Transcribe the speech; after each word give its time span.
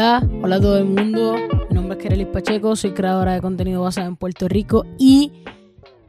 Hola, 0.00 0.56
a 0.56 0.60
todo 0.62 0.78
el 0.78 0.86
mundo. 0.86 1.36
Mi 1.68 1.74
nombre 1.74 1.98
es 1.98 2.02
Kerelis 2.02 2.28
Pacheco, 2.28 2.74
soy 2.74 2.92
creadora 2.92 3.34
de 3.34 3.42
contenido 3.42 3.82
basado 3.82 4.08
en 4.08 4.16
Puerto 4.16 4.48
Rico 4.48 4.86
y 4.98 5.30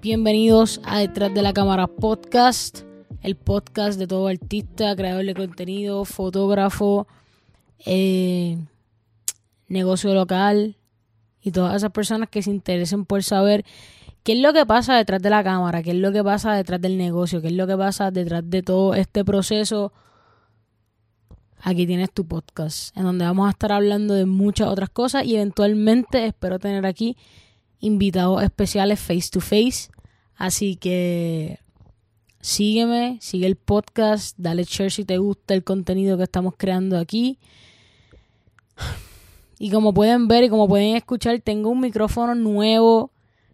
bienvenidos 0.02 0.80
a 0.86 1.00
Detrás 1.00 1.34
de 1.34 1.42
la 1.42 1.52
Cámara 1.52 1.88
Podcast, 1.88 2.84
el 3.22 3.36
podcast 3.36 4.00
de 4.00 4.08
todo 4.08 4.30
artista, 4.30 4.96
creador 4.96 5.26
de 5.26 5.34
contenido, 5.34 6.06
fotógrafo, 6.06 7.06
eh, 7.86 8.60
negocio 9.68 10.14
local 10.14 10.78
y 11.42 11.52
todas 11.52 11.76
esas 11.76 11.92
personas 11.92 12.30
que 12.30 12.42
se 12.42 12.50
interesen 12.50 13.04
por 13.04 13.24
saber 13.24 13.66
qué 14.24 14.32
es 14.32 14.40
lo 14.40 14.54
que 14.54 14.66
pasa 14.66 14.96
detrás 14.96 15.22
de 15.22 15.32
la 15.32 15.44
cámara, 15.44 15.84
qué 15.84 15.92
es 15.92 15.98
lo 15.98 16.14
que 16.14 16.24
pasa 16.24 16.54
detrás 16.54 16.80
del 16.80 16.98
negocio, 16.98 17.42
qué 17.42 17.48
es 17.48 17.56
lo 17.56 17.68
que 17.68 17.76
pasa 17.76 18.10
detrás 18.10 18.50
de 18.50 18.62
todo 18.64 18.96
este 18.96 19.26
proceso 19.26 19.92
aquí 21.64 21.86
tienes 21.86 22.12
tu 22.12 22.26
podcast, 22.26 22.96
en 22.98 23.04
donde 23.04 23.26
vamos 23.26 23.48
a 23.48 23.52
estar 23.52 23.72
hablando 23.72 24.14
de 24.14 24.26
muchas 24.26 24.68
otras 24.68 24.90
cosas 24.90 25.26
y 25.26 25.36
eventualmente 25.36 26.26
espero 26.26 26.60
tener 26.60 26.86
aquí 26.86 27.18
invitados 27.80 28.44
especiales 28.44 29.00
face 29.00 29.30
to 29.32 29.40
face. 29.40 29.90
Así 30.36 30.76
que 30.76 31.60
sígueme, 32.42 33.18
sigue 33.22 33.48
el 33.48 33.56
podcast, 33.56 34.36
dale 34.38 34.64
share 34.64 34.92
si 34.92 35.06
te 35.06 35.18
gusta 35.18 35.54
el 35.54 35.64
contenido 35.64 36.18
que 36.18 36.24
estamos 36.24 36.56
creando 36.58 36.98
aquí. 36.98 37.38
Y 39.60 39.70
como 39.70 39.94
pueden 39.94 40.28
ver 40.28 40.44
y 40.44 40.50
como 40.50 40.68
pueden 40.68 40.96
escuchar, 40.96 41.40
tengo 41.42 41.70
un 41.70 41.82
micrófono 41.82 42.34
nuevo, 42.34 43.12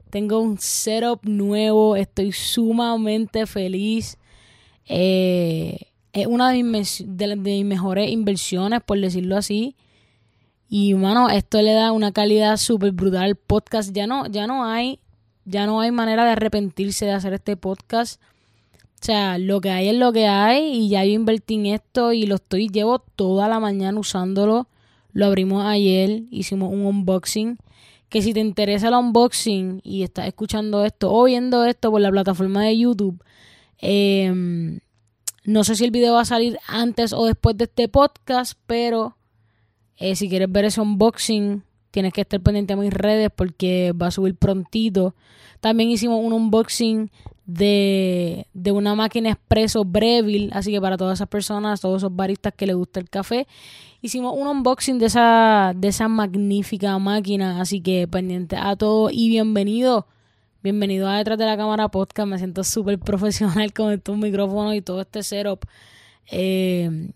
tengo 0.10 0.40
un 0.40 0.58
setup 0.58 1.20
nuevo, 1.24 1.98
estoy 1.98 2.32
sumamente 2.32 3.46
feliz. 3.46 4.18
Eh, 4.88 5.88
es 6.18 6.26
una 6.26 6.52
de 6.52 6.64
mis, 6.64 7.04
de, 7.06 7.36
mis 7.36 7.64
mejores 7.64 8.10
inversiones, 8.10 8.82
por 8.82 9.00
decirlo 9.00 9.38
así. 9.38 9.76
Y 10.68 10.96
mano, 10.96 11.30
esto 11.30 11.62
le 11.62 11.74
da 11.74 11.92
una 11.92 12.12
calidad 12.12 12.58
súper 12.58 12.92
brutal 12.92 13.24
al 13.26 13.36
podcast. 13.36 13.94
Ya 13.94 14.08
no, 14.08 14.26
ya 14.26 14.48
no 14.48 14.66
hay, 14.66 15.00
ya 15.46 15.68
no 15.68 15.80
hay 15.80 15.92
manera 15.92 16.26
de 16.26 16.32
arrepentirse 16.32 17.06
de 17.06 17.12
hacer 17.12 17.34
este 17.34 17.56
podcast. 17.56 18.20
O 19.00 19.06
sea, 19.06 19.38
lo 19.38 19.62
que 19.62 19.70
hay 19.70 19.90
es 19.90 19.96
lo 19.96 20.12
que 20.12 20.26
hay 20.28 20.72
y 20.72 20.90
ya 20.90 21.06
yo 21.06 21.12
invertí 21.12 21.54
en 21.54 21.68
esto 21.68 22.12
y 22.14 22.26
lo 22.26 22.36
estoy, 22.36 22.68
llevo 22.68 22.98
toda 22.98 23.48
la 23.48 23.60
mañana 23.60 24.00
usándolo. 24.00 24.68
Lo 25.14 25.28
abrimos 25.28 25.66
ayer, 25.68 26.24
hicimos 26.32 26.74
un 26.74 26.84
unboxing. 26.84 27.60
Que 28.10 28.24
si 28.24 28.34
te 28.34 28.40
interesa 28.40 28.88
el 28.88 28.96
unboxing 28.96 29.82
y 29.84 30.02
estás 30.02 30.26
escuchando 30.26 30.84
esto 30.84 31.14
o 31.14 31.26
viendo 31.26 31.64
esto 31.66 31.92
por 31.92 32.02
la 32.02 32.10
plataforma 32.10 32.64
de 32.64 32.76
YouTube, 32.76 33.24
eh, 33.82 34.80
no 35.48 35.64
sé 35.64 35.76
si 35.78 35.86
el 35.86 35.92
video 35.92 36.16
va 36.16 36.22
a 36.22 36.26
salir 36.26 36.60
antes 36.68 37.14
o 37.14 37.26
después 37.26 37.58
de 37.58 37.64
este 37.64 37.88
podcast, 37.88 38.60
pero 38.68 39.16
eh, 39.96 40.18
si 40.18 40.28
quieres 40.28 40.52
ver 40.52 40.66
ese 40.66 40.82
unboxing, 40.82 41.64
tienes 41.90 42.12
que 42.12 42.20
estar 42.20 42.42
pendiente 42.42 42.74
a 42.74 42.76
mis 42.76 42.94
redes 42.94 43.30
porque 43.34 43.94
va 43.94 44.08
a 44.08 44.12
subir 44.12 44.36
prontito. 44.36 45.16
También 45.62 45.90
hicimos 45.90 46.20
un 46.22 46.34
unboxing 46.34 47.10
de, 47.46 48.46
de 48.54 48.72
una 48.74 48.94
máquina 48.94 49.30
expreso 49.32 49.86
Breville, 49.86 50.50
así 50.52 50.74
que 50.74 50.82
para 50.82 50.98
todas 50.98 51.18
esas 51.20 51.30
personas, 51.30 51.80
todos 51.80 52.02
esos 52.02 52.14
baristas 52.14 52.54
que 52.54 52.68
les 52.68 52.76
gusta 52.76 53.00
el 53.00 53.10
café, 53.10 53.48
hicimos 54.02 54.34
un 54.36 54.48
unboxing 54.48 55.00
de 55.00 55.06
esa, 55.06 55.72
de 55.74 55.88
esa 55.88 56.10
magnífica 56.10 57.00
máquina, 57.00 57.62
así 57.62 57.80
que 57.80 58.06
pendiente 58.06 58.58
a 58.58 58.76
todo 58.76 59.10
y 59.10 59.30
bienvenido 59.30 60.08
Bienvenido 60.68 61.08
a 61.08 61.16
Detrás 61.16 61.38
de 61.38 61.46
la 61.46 61.56
Cámara 61.56 61.88
Podcast. 61.88 62.28
Me 62.28 62.38
siento 62.38 62.62
súper 62.62 63.00
profesional 63.00 63.72
con 63.74 63.94
estos 63.94 64.18
micrófonos 64.18 64.76
y 64.76 64.82
todo 64.82 65.00
este 65.00 65.24
setup. 65.24 65.64
Eh, 66.30 67.10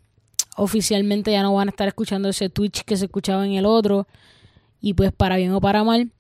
oficialmente 0.56 1.34
ya 1.34 1.44
no 1.44 1.54
van 1.54 1.68
a 1.68 1.72
estar 1.72 1.86
escuchando 1.86 2.30
ese 2.30 2.48
Twitch 2.48 2.86
que 2.86 2.96
se 2.96 3.06
escuchaba 3.08 3.46
en 3.46 3.52
el 3.52 3.66
otro. 3.66 4.08
Y 4.80 4.94
pues 4.94 5.12
para 5.12 5.36
bien 5.36 5.52
o 5.52 5.60
para 5.60 5.84
mal. 5.84 6.14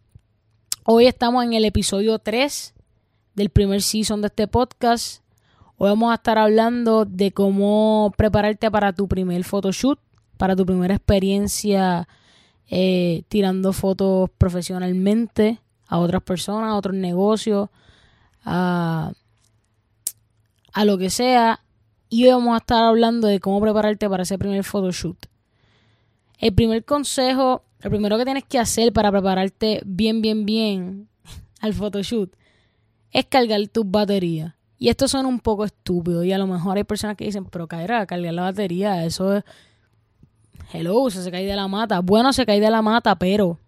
Hoy 0.83 1.05
estamos 1.05 1.45
en 1.45 1.53
el 1.53 1.63
episodio 1.63 2.19
3 2.19 2.73
del 3.35 3.49
primer 3.49 3.81
season 3.81 4.19
de 4.19 4.27
este 4.27 4.49
podcast. 4.49 5.23
Hoy 5.77 5.87
vamos 5.87 6.11
a 6.11 6.15
estar 6.15 6.37
hablando 6.37 7.05
de 7.05 7.31
cómo 7.31 8.13
prepararte 8.17 8.69
para 8.69 8.91
tu 8.91 9.07
primer 9.07 9.45
photoshoot, 9.45 10.01
para 10.35 10.53
tu 10.53 10.65
primera 10.65 10.95
experiencia 10.95 12.09
eh, 12.69 13.23
tirando 13.29 13.71
fotos 13.71 14.29
profesionalmente 14.37 15.61
a 15.91 15.99
otras 15.99 16.23
personas, 16.23 16.69
a 16.69 16.75
otros 16.75 16.95
negocios, 16.95 17.69
a, 18.45 19.11
a 20.71 20.85
lo 20.85 20.97
que 20.97 21.09
sea. 21.09 21.59
Y 22.07 22.23
hoy 22.23 22.31
vamos 22.31 22.53
a 22.53 22.57
estar 22.59 22.83
hablando 22.85 23.27
de 23.27 23.41
cómo 23.41 23.59
prepararte 23.59 24.09
para 24.09 24.23
ese 24.23 24.37
primer 24.37 24.63
photoshoot. 24.63 25.25
El 26.39 26.53
primer 26.53 26.85
consejo, 26.85 27.65
lo 27.81 27.89
primero 27.89 28.17
que 28.17 28.23
tienes 28.23 28.45
que 28.45 28.57
hacer 28.57 28.93
para 28.93 29.11
prepararte 29.11 29.81
bien, 29.85 30.21
bien, 30.21 30.45
bien 30.45 31.09
al 31.59 31.73
photoshoot 31.73 32.33
es 33.11 33.25
cargar 33.25 33.67
tus 33.67 33.83
baterías. 33.85 34.53
Y 34.77 34.87
esto 34.87 35.09
suena 35.09 35.27
un 35.27 35.41
poco 35.41 35.65
estúpido 35.65 36.23
y 36.23 36.31
a 36.31 36.37
lo 36.37 36.47
mejor 36.47 36.77
hay 36.77 36.85
personas 36.85 37.17
que 37.17 37.25
dicen, 37.25 37.43
pero 37.43 37.67
caerá, 37.67 38.05
cargar 38.05 38.33
la 38.33 38.43
batería, 38.43 39.03
eso 39.03 39.35
es... 39.35 39.43
Hello, 40.71 41.09
se 41.09 41.29
cae 41.29 41.45
de 41.45 41.55
la 41.57 41.67
mata. 41.67 41.99
Bueno, 41.99 42.31
se 42.31 42.45
cae 42.45 42.61
de 42.61 42.71
la 42.71 42.81
mata, 42.81 43.15
pero 43.15 43.59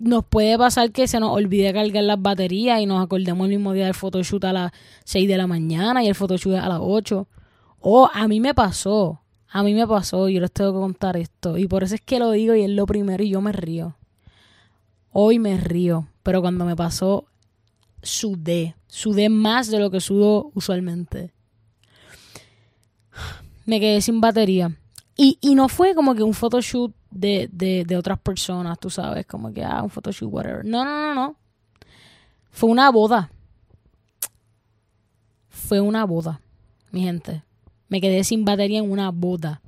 nos 0.00 0.24
puede 0.24 0.56
pasar 0.56 0.90
que 0.92 1.06
se 1.06 1.20
nos 1.20 1.30
olvide 1.30 1.72
cargar 1.74 2.02
las 2.02 2.20
baterías 2.20 2.80
y 2.80 2.86
nos 2.86 3.04
acordemos 3.04 3.44
el 3.44 3.50
mismo 3.50 3.74
día 3.74 3.84
del 3.84 3.94
photoshoot 3.94 4.42
a 4.44 4.52
las 4.52 4.72
6 5.04 5.28
de 5.28 5.36
la 5.36 5.46
mañana 5.46 6.02
y 6.02 6.08
el 6.08 6.14
photoshoot 6.14 6.56
a 6.56 6.68
las 6.68 6.80
8. 6.80 7.28
O 7.80 8.08
a 8.12 8.26
mí 8.26 8.40
me 8.40 8.54
pasó, 8.54 9.20
a 9.48 9.62
mí 9.62 9.74
me 9.74 9.86
pasó, 9.86 10.28
yo 10.30 10.40
les 10.40 10.50
tengo 10.52 10.72
que 10.72 10.78
contar 10.78 11.16
esto. 11.18 11.58
Y 11.58 11.66
por 11.66 11.84
eso 11.84 11.94
es 11.94 12.00
que 12.00 12.18
lo 12.18 12.30
digo 12.30 12.54
y 12.54 12.62
es 12.62 12.70
lo 12.70 12.86
primero 12.86 13.22
y 13.22 13.28
yo 13.28 13.42
me 13.42 13.52
río. 13.52 13.96
Hoy 15.12 15.38
me 15.38 15.58
río, 15.58 16.08
pero 16.22 16.40
cuando 16.40 16.64
me 16.64 16.76
pasó, 16.76 17.26
sudé. 18.02 18.76
Sudé 18.86 19.28
más 19.28 19.70
de 19.70 19.80
lo 19.80 19.90
que 19.90 20.00
sudo 20.00 20.50
usualmente. 20.54 21.34
Me 23.66 23.80
quedé 23.80 24.00
sin 24.00 24.22
batería. 24.22 24.74
Y, 25.14 25.36
y 25.42 25.54
no 25.54 25.68
fue 25.68 25.94
como 25.94 26.14
que 26.14 26.22
un 26.22 26.32
photoshoot 26.32 26.94
de, 27.10 27.48
de, 27.52 27.84
de 27.84 27.96
otras 27.96 28.18
personas, 28.18 28.78
tú 28.78 28.90
sabes, 28.90 29.26
como 29.26 29.52
que, 29.52 29.64
ah, 29.64 29.82
un 29.82 29.90
photoshoot, 29.90 30.32
whatever. 30.32 30.64
No, 30.64 30.84
no, 30.84 31.00
no, 31.00 31.14
no. 31.14 31.36
Fue 32.50 32.68
una 32.68 32.90
boda. 32.90 33.30
Fue 35.48 35.80
una 35.80 36.04
boda, 36.04 36.40
mi 36.90 37.02
gente. 37.02 37.42
Me 37.88 38.00
quedé 38.00 38.24
sin 38.24 38.44
batería 38.44 38.78
en 38.78 38.90
una 38.90 39.10
boda. 39.10 39.60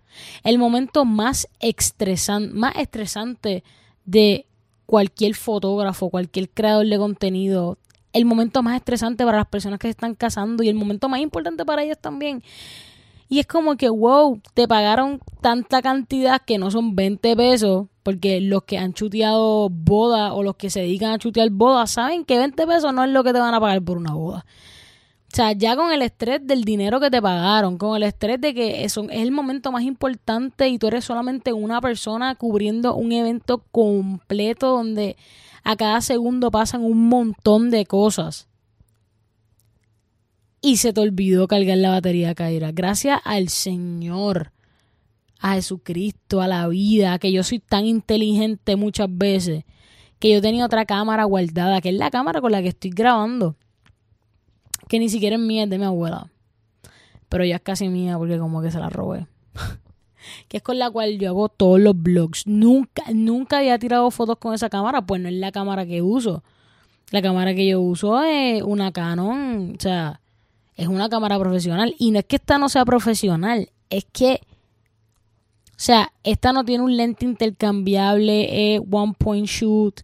El 0.44 0.58
momento 0.58 1.04
más 1.04 1.48
estresante, 1.60 2.54
más 2.54 2.76
estresante 2.76 3.64
de 4.04 4.46
cualquier 4.86 5.34
fotógrafo, 5.34 6.10
cualquier 6.10 6.50
creador 6.50 6.86
de 6.86 6.98
contenido, 6.98 7.78
el 8.12 8.24
momento 8.24 8.62
más 8.62 8.76
estresante 8.76 9.24
para 9.24 9.38
las 9.38 9.46
personas 9.46 9.78
que 9.78 9.86
se 9.86 9.92
están 9.92 10.14
casando 10.14 10.62
y 10.62 10.68
el 10.68 10.74
momento 10.74 11.08
más 11.08 11.20
importante 11.20 11.64
para 11.64 11.82
ellos 11.82 11.98
también 11.98 12.42
y 13.32 13.38
es 13.38 13.46
como 13.46 13.78
que, 13.78 13.88
wow, 13.88 14.42
te 14.52 14.68
pagaron 14.68 15.18
tanta 15.40 15.80
cantidad 15.80 16.42
que 16.42 16.58
no 16.58 16.70
son 16.70 16.94
20 16.94 17.34
pesos, 17.34 17.86
porque 18.02 18.42
los 18.42 18.64
que 18.64 18.76
han 18.76 18.92
chuteado 18.92 19.70
boda 19.70 20.34
o 20.34 20.42
los 20.42 20.56
que 20.56 20.68
se 20.68 20.80
dedican 20.80 21.12
a 21.12 21.18
chutear 21.18 21.48
boda 21.48 21.86
saben 21.86 22.26
que 22.26 22.36
20 22.36 22.66
pesos 22.66 22.92
no 22.92 23.02
es 23.02 23.08
lo 23.08 23.24
que 23.24 23.32
te 23.32 23.38
van 23.38 23.54
a 23.54 23.58
pagar 23.58 23.80
por 23.80 23.96
una 23.96 24.12
boda. 24.12 24.44
O 25.32 25.34
sea, 25.34 25.52
ya 25.52 25.76
con 25.76 25.90
el 25.92 26.02
estrés 26.02 26.46
del 26.46 26.64
dinero 26.64 27.00
que 27.00 27.10
te 27.10 27.22
pagaron, 27.22 27.78
con 27.78 27.96
el 27.96 28.02
estrés 28.02 28.38
de 28.38 28.52
que 28.52 28.84
es 28.84 28.98
el 28.98 29.32
momento 29.32 29.72
más 29.72 29.84
importante 29.84 30.68
y 30.68 30.78
tú 30.78 30.88
eres 30.88 31.06
solamente 31.06 31.54
una 31.54 31.80
persona 31.80 32.34
cubriendo 32.34 32.94
un 32.94 33.12
evento 33.12 33.64
completo 33.72 34.72
donde 34.72 35.16
a 35.64 35.74
cada 35.76 36.02
segundo 36.02 36.50
pasan 36.50 36.84
un 36.84 37.08
montón 37.08 37.70
de 37.70 37.86
cosas 37.86 38.51
y 40.62 40.76
se 40.76 40.92
te 40.92 41.00
olvidó 41.00 41.48
cargar 41.48 41.76
la 41.78 41.90
batería, 41.90 42.36
Kaira. 42.36 42.70
Gracias 42.70 43.20
al 43.24 43.48
Señor, 43.48 44.52
a 45.40 45.54
Jesucristo, 45.54 46.40
a 46.40 46.46
la 46.46 46.68
vida, 46.68 47.18
que 47.18 47.32
yo 47.32 47.42
soy 47.42 47.58
tan 47.58 47.84
inteligente 47.84 48.76
muchas 48.76 49.08
veces, 49.10 49.64
que 50.20 50.30
yo 50.30 50.40
tenía 50.40 50.64
otra 50.64 50.86
cámara 50.86 51.24
guardada, 51.24 51.80
que 51.80 51.88
es 51.88 51.96
la 51.96 52.12
cámara 52.12 52.40
con 52.40 52.52
la 52.52 52.62
que 52.62 52.68
estoy 52.68 52.92
grabando, 52.92 53.56
que 54.88 55.00
ni 55.00 55.08
siquiera 55.08 55.34
es 55.34 55.42
mía, 55.42 55.64
es 55.64 55.70
de 55.70 55.78
mi 55.78 55.84
abuela. 55.84 56.30
Pero 57.28 57.44
ya 57.44 57.56
es 57.56 57.62
casi 57.62 57.88
mía 57.88 58.16
porque 58.16 58.38
como 58.38 58.62
que 58.62 58.70
se 58.70 58.78
la 58.78 58.88
robé. 58.88 59.26
que 60.48 60.58
es 60.58 60.62
con 60.62 60.78
la 60.78 60.90
cual 60.90 61.18
yo 61.18 61.30
hago 61.30 61.48
todos 61.48 61.80
los 61.80 62.00
vlogs. 62.00 62.46
Nunca, 62.46 63.02
nunca 63.12 63.58
había 63.58 63.80
tirado 63.80 64.08
fotos 64.12 64.38
con 64.38 64.54
esa 64.54 64.70
cámara, 64.70 65.02
pues 65.02 65.20
no 65.20 65.28
es 65.28 65.34
la 65.34 65.50
cámara 65.50 65.86
que 65.86 66.02
uso. 66.02 66.44
La 67.10 67.20
cámara 67.20 67.52
que 67.52 67.66
yo 67.66 67.80
uso 67.80 68.22
es 68.22 68.62
una 68.62 68.92
Canon, 68.92 69.74
o 69.76 69.80
sea, 69.80 70.21
es 70.76 70.88
una 70.88 71.08
cámara 71.08 71.38
profesional. 71.38 71.94
Y 71.98 72.10
no 72.10 72.18
es 72.18 72.24
que 72.24 72.36
esta 72.36 72.58
no 72.58 72.68
sea 72.68 72.84
profesional, 72.84 73.70
es 73.90 74.06
que, 74.10 74.40
o 75.70 75.74
sea, 75.76 76.12
esta 76.24 76.52
no 76.52 76.64
tiene 76.64 76.84
un 76.84 76.96
lente 76.96 77.24
intercambiable, 77.24 78.74
es 78.74 78.80
one 78.90 79.14
point 79.18 79.46
shoot. 79.46 80.00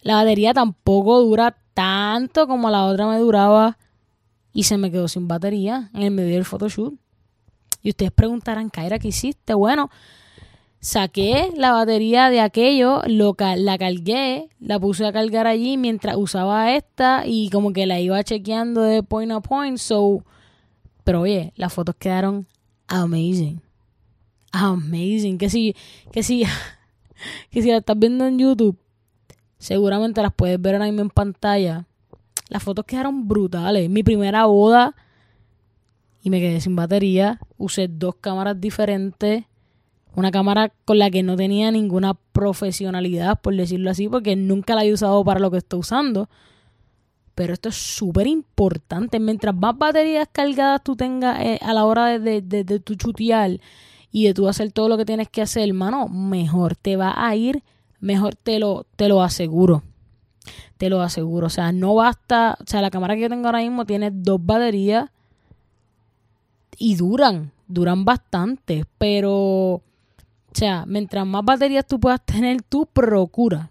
La 0.00 0.16
batería 0.16 0.54
tampoco 0.54 1.20
dura 1.20 1.56
tanto 1.74 2.46
como 2.46 2.70
la 2.70 2.84
otra 2.84 3.06
me 3.06 3.18
duraba. 3.18 3.78
Y 4.52 4.64
se 4.64 4.78
me 4.78 4.90
quedó 4.90 5.08
sin 5.08 5.26
batería 5.26 5.90
en 5.94 6.02
el 6.02 6.10
medio 6.12 6.34
del 6.34 6.44
photoshoot. 6.44 6.94
Y 7.82 7.90
ustedes 7.90 8.12
preguntarán, 8.12 8.70
Kaira, 8.70 8.98
¿qué 8.98 9.08
hiciste? 9.08 9.52
Bueno, 9.52 9.90
saqué 10.84 11.50
la 11.56 11.72
batería 11.72 12.28
de 12.28 12.40
aquello, 12.40 13.00
lo, 13.06 13.34
la 13.38 13.78
cargué, 13.78 14.50
la 14.60 14.78
puse 14.78 15.06
a 15.06 15.14
cargar 15.14 15.46
allí 15.46 15.78
mientras 15.78 16.14
usaba 16.14 16.74
esta 16.74 17.26
y 17.26 17.48
como 17.48 17.72
que 17.72 17.86
la 17.86 18.00
iba 18.00 18.22
chequeando 18.22 18.82
de 18.82 19.02
point 19.02 19.32
a 19.32 19.40
point. 19.40 19.78
So, 19.78 20.22
pero 21.02 21.22
oye, 21.22 21.54
las 21.56 21.72
fotos 21.72 21.94
quedaron 21.98 22.46
amazing. 22.86 23.62
Amazing. 24.52 25.38
Que 25.38 25.48
si, 25.48 25.74
que 26.12 26.22
si, 26.22 26.44
que 27.50 27.62
si 27.62 27.70
la 27.70 27.78
estás 27.78 27.98
viendo 27.98 28.26
en 28.26 28.38
YouTube, 28.38 28.78
seguramente 29.56 30.20
las 30.20 30.34
puedes 30.34 30.60
ver 30.60 30.74
ahora 30.74 30.84
mismo 30.84 31.00
en 31.00 31.10
pantalla. 31.10 31.86
Las 32.50 32.62
fotos 32.62 32.84
quedaron 32.84 33.26
brutales. 33.26 33.88
Mi 33.88 34.02
primera 34.02 34.44
boda 34.44 34.94
y 36.22 36.28
me 36.28 36.40
quedé 36.40 36.60
sin 36.60 36.76
batería. 36.76 37.40
Usé 37.56 37.88
dos 37.88 38.16
cámaras 38.16 38.60
diferentes 38.60 39.44
una 40.16 40.30
cámara 40.30 40.72
con 40.84 40.98
la 40.98 41.10
que 41.10 41.22
no 41.22 41.36
tenía 41.36 41.70
ninguna 41.70 42.14
profesionalidad, 42.14 43.40
por 43.40 43.56
decirlo 43.56 43.90
así, 43.90 44.08
porque 44.08 44.36
nunca 44.36 44.74
la 44.74 44.84
he 44.84 44.92
usado 44.92 45.24
para 45.24 45.40
lo 45.40 45.50
que 45.50 45.58
estoy 45.58 45.80
usando. 45.80 46.28
Pero 47.34 47.52
esto 47.52 47.68
es 47.68 47.76
súper 47.76 48.26
importante. 48.28 49.18
Mientras 49.18 49.54
más 49.54 49.76
baterías 49.76 50.28
cargadas 50.30 50.82
tú 50.84 50.94
tengas 50.94 51.40
eh, 51.40 51.58
a 51.62 51.74
la 51.74 51.84
hora 51.84 52.18
de, 52.18 52.42
de, 52.42 52.64
tu 52.80 52.94
chutear 52.94 53.58
y 54.12 54.24
de 54.26 54.34
tú 54.34 54.48
hacer 54.48 54.70
todo 54.70 54.88
lo 54.88 54.96
que 54.96 55.04
tienes 55.04 55.28
que 55.28 55.42
hacer, 55.42 55.68
hermano, 55.68 56.06
mejor 56.08 56.76
te 56.76 56.96
va 56.96 57.14
a 57.16 57.34
ir, 57.34 57.64
mejor 57.98 58.36
te 58.36 58.60
lo, 58.60 58.86
te 58.94 59.08
lo 59.08 59.20
aseguro. 59.20 59.82
Te 60.76 60.88
lo 60.90 61.02
aseguro. 61.02 61.48
O 61.48 61.50
sea, 61.50 61.72
no 61.72 61.96
basta. 61.96 62.56
O 62.60 62.64
sea, 62.66 62.82
la 62.82 62.90
cámara 62.90 63.16
que 63.16 63.22
yo 63.22 63.28
tengo 63.28 63.46
ahora 63.46 63.60
mismo 63.60 63.84
tiene 63.84 64.12
dos 64.12 64.44
baterías 64.44 65.10
y 66.78 66.94
duran, 66.96 67.52
duran 67.66 68.04
bastante, 68.04 68.84
pero 68.98 69.82
o 70.54 70.58
sea, 70.58 70.84
mientras 70.86 71.26
más 71.26 71.44
baterías 71.44 71.84
tú 71.84 71.98
puedas 71.98 72.24
tener, 72.24 72.62
tú 72.62 72.86
procura 72.86 73.70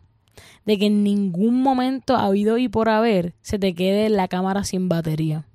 de 0.65 0.77
que 0.77 0.87
en 0.87 1.03
ningún 1.03 1.61
momento 1.61 2.15
ha 2.15 2.25
habido 2.25 2.57
y 2.57 2.67
por 2.67 2.89
haber 2.89 3.33
se 3.41 3.57
te 3.57 3.73
quede 3.73 4.09
la 4.09 4.27
cámara 4.27 4.65
sin 4.65 4.89
batería. 4.89 5.45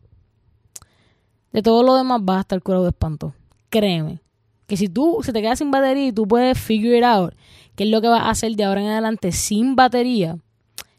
De 1.52 1.62
todo 1.62 1.82
lo 1.82 1.96
demás 1.96 2.20
vas 2.22 2.38
a 2.38 2.40
estar 2.40 2.62
curado 2.62 2.84
de 2.84 2.90
espanto. 2.90 3.34
Créeme. 3.69 4.20
Que 4.66 4.78
si 4.78 4.88
tú 4.88 5.19
se 5.22 5.32
te 5.34 5.42
queda 5.42 5.54
sin 5.54 5.70
batería 5.70 6.06
y 6.06 6.12
tú 6.12 6.26
puedes 6.26 6.58
figure 6.58 7.04
out 7.04 7.34
qué 7.74 7.84
es 7.84 7.90
lo 7.90 8.00
que 8.00 8.08
vas 8.08 8.22
a 8.22 8.31
hacer 8.31 8.52
de 8.56 8.64
ahora 8.64 8.81
en 8.81 8.88
adelante 8.88 9.31
sin 9.32 9.76
batería 9.76 10.38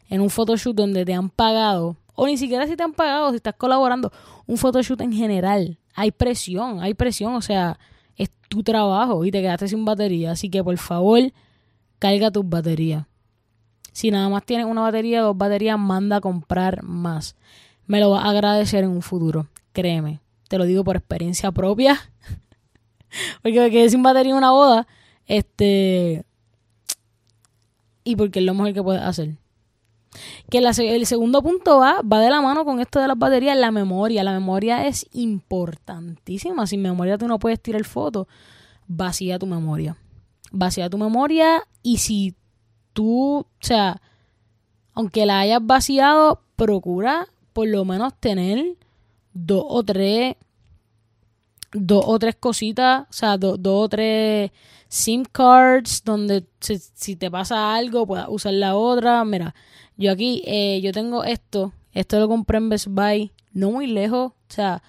en 0.08 0.20
un 0.20 0.30
photoshoot 0.30 0.76
donde 0.76 1.04
te 1.04 1.14
han 1.14 1.28
pagado, 1.28 1.96
o 2.14 2.26
ni 2.26 2.36
siquiera 2.36 2.66
si 2.66 2.76
te 2.76 2.82
han 2.82 2.92
pagado, 2.92 3.30
si 3.30 3.36
estás 3.36 3.54
colaborando, 3.54 4.12
un 4.46 4.58
photoshoot 4.58 5.00
en 5.00 5.12
general. 5.12 5.78
Hay 5.94 6.10
presión, 6.12 6.80
hay 6.80 6.94
presión, 6.94 7.34
o 7.34 7.42
sea, 7.42 7.78
es 8.22 8.30
tu 8.48 8.62
trabajo 8.62 9.24
y 9.24 9.30
te 9.30 9.40
quedaste 9.40 9.68
sin 9.68 9.84
batería. 9.84 10.32
Así 10.32 10.50
que 10.50 10.62
por 10.62 10.76
favor, 10.76 11.20
carga 11.98 12.30
tus 12.30 12.48
baterías. 12.48 13.06
Si 13.92 14.10
nada 14.10 14.28
más 14.28 14.44
tienes 14.44 14.66
una 14.66 14.82
batería, 14.82 15.22
dos 15.22 15.36
baterías, 15.36 15.78
manda 15.78 16.16
a 16.16 16.20
comprar 16.20 16.82
más. 16.82 17.36
Me 17.86 17.98
lo 17.98 18.10
vas 18.10 18.24
a 18.24 18.30
agradecer 18.30 18.84
en 18.84 18.90
un 18.90 19.02
futuro. 19.02 19.48
Créeme. 19.72 20.20
Te 20.48 20.58
lo 20.58 20.64
digo 20.64 20.84
por 20.84 20.96
experiencia 20.96 21.50
propia. 21.50 21.98
porque 23.42 23.58
me 23.58 23.70
quedé 23.70 23.88
sin 23.88 24.02
batería 24.02 24.32
en 24.32 24.38
una 24.38 24.52
boda. 24.52 24.86
Este. 25.26 26.24
Y 28.04 28.16
porque 28.16 28.40
es 28.40 28.44
lo 28.44 28.54
mejor 28.54 28.72
que 28.74 28.82
puedes 28.82 29.02
hacer. 29.02 29.36
Que 30.50 30.58
el 30.58 31.06
segundo 31.06 31.42
punto 31.42 31.78
va, 31.78 32.02
va 32.02 32.20
de 32.20 32.28
la 32.28 32.40
mano 32.40 32.64
con 32.64 32.80
esto 32.80 33.00
de 33.00 33.08
las 33.08 33.18
baterías, 33.18 33.56
la 33.56 33.70
memoria. 33.70 34.24
La 34.24 34.32
memoria 34.32 34.86
es 34.86 35.06
importantísima. 35.12 36.66
Sin 36.66 36.82
memoria 36.82 37.16
tú 37.16 37.28
no 37.28 37.38
puedes 37.38 37.60
tirar 37.60 37.84
fotos. 37.84 38.26
Vacía 38.88 39.38
tu 39.38 39.46
memoria. 39.46 39.96
Vacía 40.50 40.90
tu 40.90 40.98
memoria 40.98 41.62
y 41.82 41.98
si 41.98 42.34
tú, 42.92 43.38
o 43.38 43.46
sea, 43.60 44.02
aunque 44.92 45.24
la 45.24 45.40
hayas 45.40 45.64
vaciado, 45.64 46.42
procura 46.56 47.28
por 47.52 47.68
lo 47.68 47.84
menos 47.84 48.12
tener 48.18 48.76
dos 49.32 49.64
o 49.66 49.82
tres, 49.82 50.36
dos 51.72 52.04
o 52.06 52.18
tres 52.18 52.36
cositas, 52.36 53.02
o 53.08 53.12
sea, 53.12 53.38
dos 53.38 53.58
o 53.64 53.88
tres 53.88 54.50
SIM 54.88 55.24
cards 55.24 56.02
donde 56.04 56.44
si, 56.58 57.14
te 57.14 57.30
pasa 57.30 57.74
algo 57.74 58.06
puedas 58.06 58.26
usar 58.28 58.54
la 58.54 58.74
otra. 58.74 59.24
Mira, 59.24 59.54
yo 60.00 60.10
aquí, 60.10 60.42
eh, 60.46 60.80
yo 60.82 60.92
tengo 60.92 61.24
esto. 61.24 61.74
Esto 61.92 62.18
lo 62.18 62.26
compré 62.26 62.56
en 62.56 62.70
Best 62.70 62.86
Buy, 62.88 63.32
no 63.52 63.70
muy 63.70 63.86
lejos. 63.86 64.32
O 64.32 64.34
sea, 64.48 64.82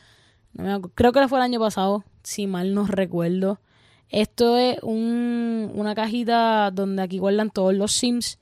creo 0.95 1.11
que 1.11 1.27
fue 1.27 1.39
el 1.39 1.43
año 1.43 1.59
pasado, 1.59 2.05
si 2.23 2.47
mal 2.47 2.73
no 2.73 2.87
recuerdo. 2.87 3.59
Esto 4.09 4.57
es 4.57 4.77
un, 4.83 5.69
una 5.75 5.95
cajita 5.95 6.71
donde 6.71 7.01
aquí 7.01 7.17
guardan 7.17 7.49
todos 7.49 7.73
los 7.73 7.91
Sims. 7.91 8.39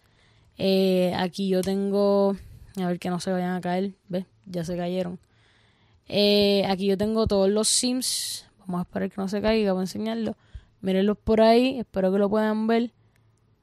Eh, 0.60 1.12
aquí 1.18 1.50
yo 1.50 1.62
tengo. 1.62 2.36
A 2.77 2.88
ver 2.88 3.00
que 3.00 3.10
no 3.10 3.19
se 3.19 3.31
vayan 3.31 3.56
a 3.56 3.62
caer. 3.62 3.94
¿Ves? 4.07 4.25
Ya 4.45 4.63
se 4.63 4.77
cayeron. 4.77 5.18
Eh, 6.07 6.66
aquí 6.68 6.86
yo 6.86 6.98
tengo 6.98 7.25
todos 7.25 7.50
los 7.50 7.68
Sims. 7.68 8.45
Vamos 8.60 8.80
a 8.80 8.81
esperar 8.83 9.10
que 9.10 9.19
no 9.19 9.27
se 9.27 9.42
caiga 9.42 9.74
para 9.74 9.81
enseñarlo. 9.81 10.38
Mírenlos 10.81 11.18
por 11.18 11.42
ahí, 11.42 11.80
espero 11.80 12.12
que 12.12 12.19
lo 12.19 12.30
puedan 12.30 12.68
ver. 12.68 12.92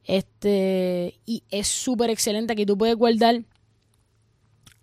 Este, 0.06 1.18
y 1.26 1.42
es 1.50 1.66
súper 1.66 2.10
excelente. 2.10 2.52
Aquí 2.52 2.64
tú 2.64 2.78
puedes 2.78 2.96
guardar 2.96 3.42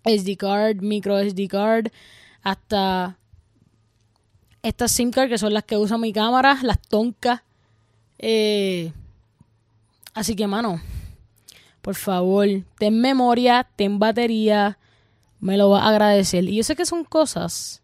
SD 0.04 0.36
card, 0.36 0.82
micro 0.82 1.18
SD 1.18 1.48
card, 1.48 1.86
hasta 2.42 3.18
estas 4.62 4.92
SIM 4.92 5.10
card 5.10 5.30
que 5.30 5.38
son 5.38 5.54
las 5.54 5.64
que 5.64 5.78
usa 5.78 5.98
mi 5.98 6.12
cámara, 6.12 6.58
las 6.62 6.80
toncas. 6.80 7.42
Eh, 8.18 8.92
así 10.12 10.36
que, 10.36 10.46
mano, 10.46 10.80
por 11.80 11.94
favor, 11.94 12.46
ten 12.78 13.00
memoria, 13.00 13.66
ten 13.76 13.98
batería, 13.98 14.78
me 15.40 15.56
lo 15.56 15.70
va 15.70 15.84
a 15.84 15.88
agradecer. 15.88 16.44
Y 16.44 16.56
yo 16.56 16.62
sé 16.62 16.76
que 16.76 16.86
son 16.86 17.04
cosas 17.04 17.82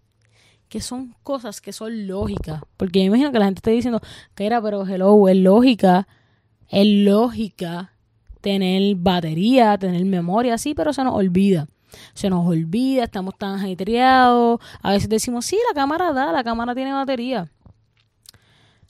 que 0.68 0.80
son 0.80 1.16
cosas 1.24 1.60
que 1.60 1.72
son 1.72 2.06
lógicas. 2.06 2.62
Porque 2.76 3.00
yo 3.00 3.06
imagino 3.06 3.32
que 3.32 3.38
la 3.38 3.46
gente 3.46 3.58
está 3.58 3.72
diciendo, 3.72 4.00
que 4.34 4.46
era, 4.46 4.62
pero 4.62 4.86
hello, 4.86 5.28
es 5.28 5.36
lógica, 5.36 6.06
es 6.70 6.86
lógica 7.04 7.92
tener 8.40 8.96
batería, 8.96 9.76
tener 9.76 10.04
memoria, 10.04 10.56
sí, 10.56 10.74
pero 10.74 10.92
se 10.92 11.04
nos 11.04 11.14
olvida. 11.14 11.66
Se 12.14 12.30
nos 12.30 12.46
olvida, 12.46 13.04
estamos 13.04 13.36
tan 13.36 13.56
ajetreados. 13.56 14.60
A 14.80 14.92
veces 14.92 15.08
decimos, 15.08 15.44
sí, 15.44 15.58
la 15.68 15.74
cámara 15.74 16.12
da, 16.12 16.32
la 16.32 16.44
cámara 16.44 16.74
tiene 16.74 16.92
batería. 16.92 17.50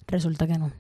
Resulta 0.07 0.47
que 0.47 0.59
no. 0.59 0.71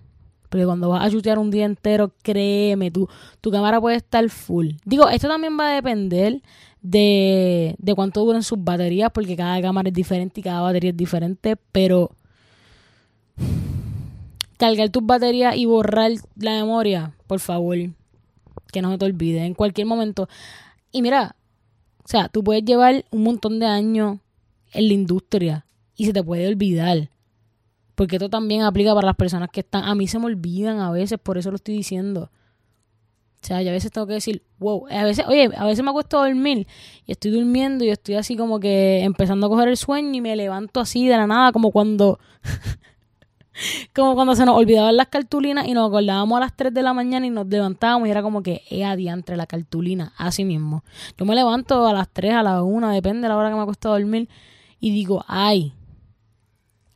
Porque 0.51 0.67
cuando 0.67 0.89
vas 0.91 1.07
a 1.07 1.11
chutear 1.11 1.39
un 1.39 1.51
día 1.51 1.65
entero, 1.65 2.13
créeme, 2.23 2.91
tu, 2.91 3.09
tu 3.41 3.51
cámara 3.51 3.81
puede 3.81 3.97
estar 3.97 4.29
full. 4.29 4.73
Digo, 4.85 5.09
esto 5.09 5.29
también 5.29 5.59
va 5.59 5.71
a 5.71 5.75
depender 5.75 6.43
de, 6.83 7.77
de 7.79 7.95
cuánto 7.95 8.25
duran 8.25 8.43
sus 8.43 8.63
baterías, 8.63 9.11
porque 9.13 9.37
cada 9.37 9.61
cámara 9.63 9.89
es 9.89 9.95
diferente 9.95 10.41
y 10.41 10.43
cada 10.43 10.61
batería 10.61 10.91
es 10.91 10.97
diferente, 10.97 11.57
pero 11.71 12.11
cargar 14.61 14.91
tus 14.91 15.05
baterías 15.05 15.57
y 15.57 15.65
borrar 15.65 16.13
la 16.37 16.53
memoria, 16.53 17.15
por 17.27 17.41
favor, 17.41 17.79
que 18.71 18.83
no 18.83 18.93
se 18.93 18.99
te 18.99 19.05
olvide 19.07 19.47
en 19.47 19.55
cualquier 19.55 19.87
momento. 19.87 20.29
Y 20.93 21.01
mira, 21.01 21.35
o 22.05 22.09
sea, 22.09 22.29
tú 22.29 22.45
puedes 22.45 22.63
llevar 22.63 23.07
un 23.11 23.23
montón 23.23 23.59
de 23.59 23.65
años 23.65 24.19
en 24.73 24.89
la 24.89 24.93
industria 24.93 25.67
y 25.97 26.05
se 26.05 26.13
te 26.13 26.23
puede 26.23 26.47
olvidar. 26.47 27.09
Porque 27.95 28.17
esto 28.17 28.29
también 28.29 28.63
aplica 28.63 28.95
para 28.95 29.07
las 29.07 29.17
personas 29.17 29.49
que 29.51 29.61
están. 29.61 29.85
A 29.85 29.95
mí 29.95 30.07
se 30.07 30.19
me 30.19 30.27
olvidan 30.27 30.79
a 30.81 30.91
veces, 30.91 31.19
por 31.19 31.39
eso 31.39 31.51
lo 31.51 31.57
estoy 31.57 31.75
diciendo. 31.75 32.31
O 33.43 33.47
sea, 33.47 33.63
yo 33.63 33.71
a 33.71 33.73
veces 33.73 33.91
tengo 33.91 34.07
que 34.07 34.13
decir, 34.13 34.43
wow, 34.59 34.87
a 34.91 35.05
veces, 35.05 35.25
oye, 35.27 35.49
a 35.57 35.65
veces 35.65 35.83
me 35.83 35.89
acuesto 35.89 36.21
a 36.21 36.27
dormir 36.27 36.67
y 37.07 37.13
estoy 37.13 37.31
durmiendo 37.31 37.83
y 37.83 37.89
estoy 37.89 38.17
así 38.17 38.37
como 38.37 38.61
que 38.61 39.01
empezando 39.05 39.47
a 39.47 39.49
coger 39.49 39.69
el 39.69 39.79
sueño 39.79 40.15
y 40.15 40.21
me 40.21 40.37
levanto 40.37 40.81
así 40.81 41.09
de 41.09 41.17
la 41.17 41.27
nada, 41.27 41.51
como 41.51 41.71
cuando, 41.71 42.19
como 43.95 44.15
cuando 44.15 44.35
se 44.35 44.45
nos 44.45 44.57
olvidaban 44.57 44.97
las 44.97 45.09
cartulinas 45.09 45.67
y 45.67 45.75
nos 45.75 45.89
acordábamos 45.89 46.37
a 46.37 46.41
las 46.41 46.57
3 46.57 46.73
de 46.73 46.83
la 46.83 46.93
mañana 46.93 47.27
y 47.27 47.31
nos 47.31 47.47
levantábamos 47.47 48.09
y 48.09 48.11
era 48.11 48.23
como 48.23 48.43
que, 48.43 48.63
eh, 48.71 48.85
adiantre 48.85 49.37
la 49.37 49.47
cartulina, 49.47 50.13
así 50.17 50.45
mismo. 50.45 50.85
Yo 51.19 51.25
me 51.25 51.35
levanto 51.35 51.87
a 51.87 51.93
las 51.93 52.09
3, 52.09 52.35
a 52.35 52.43
las 52.43 52.63
1, 52.63 52.91
depende 52.91 53.23
de 53.23 53.29
la 53.29 53.37
hora 53.37 53.51
que 53.51 53.57
me 53.57 53.63
acuesto 53.63 53.89
a 53.89 53.99
dormir 53.99 54.29
y 54.81 54.91
digo, 54.91 55.25
ay, 55.29 55.75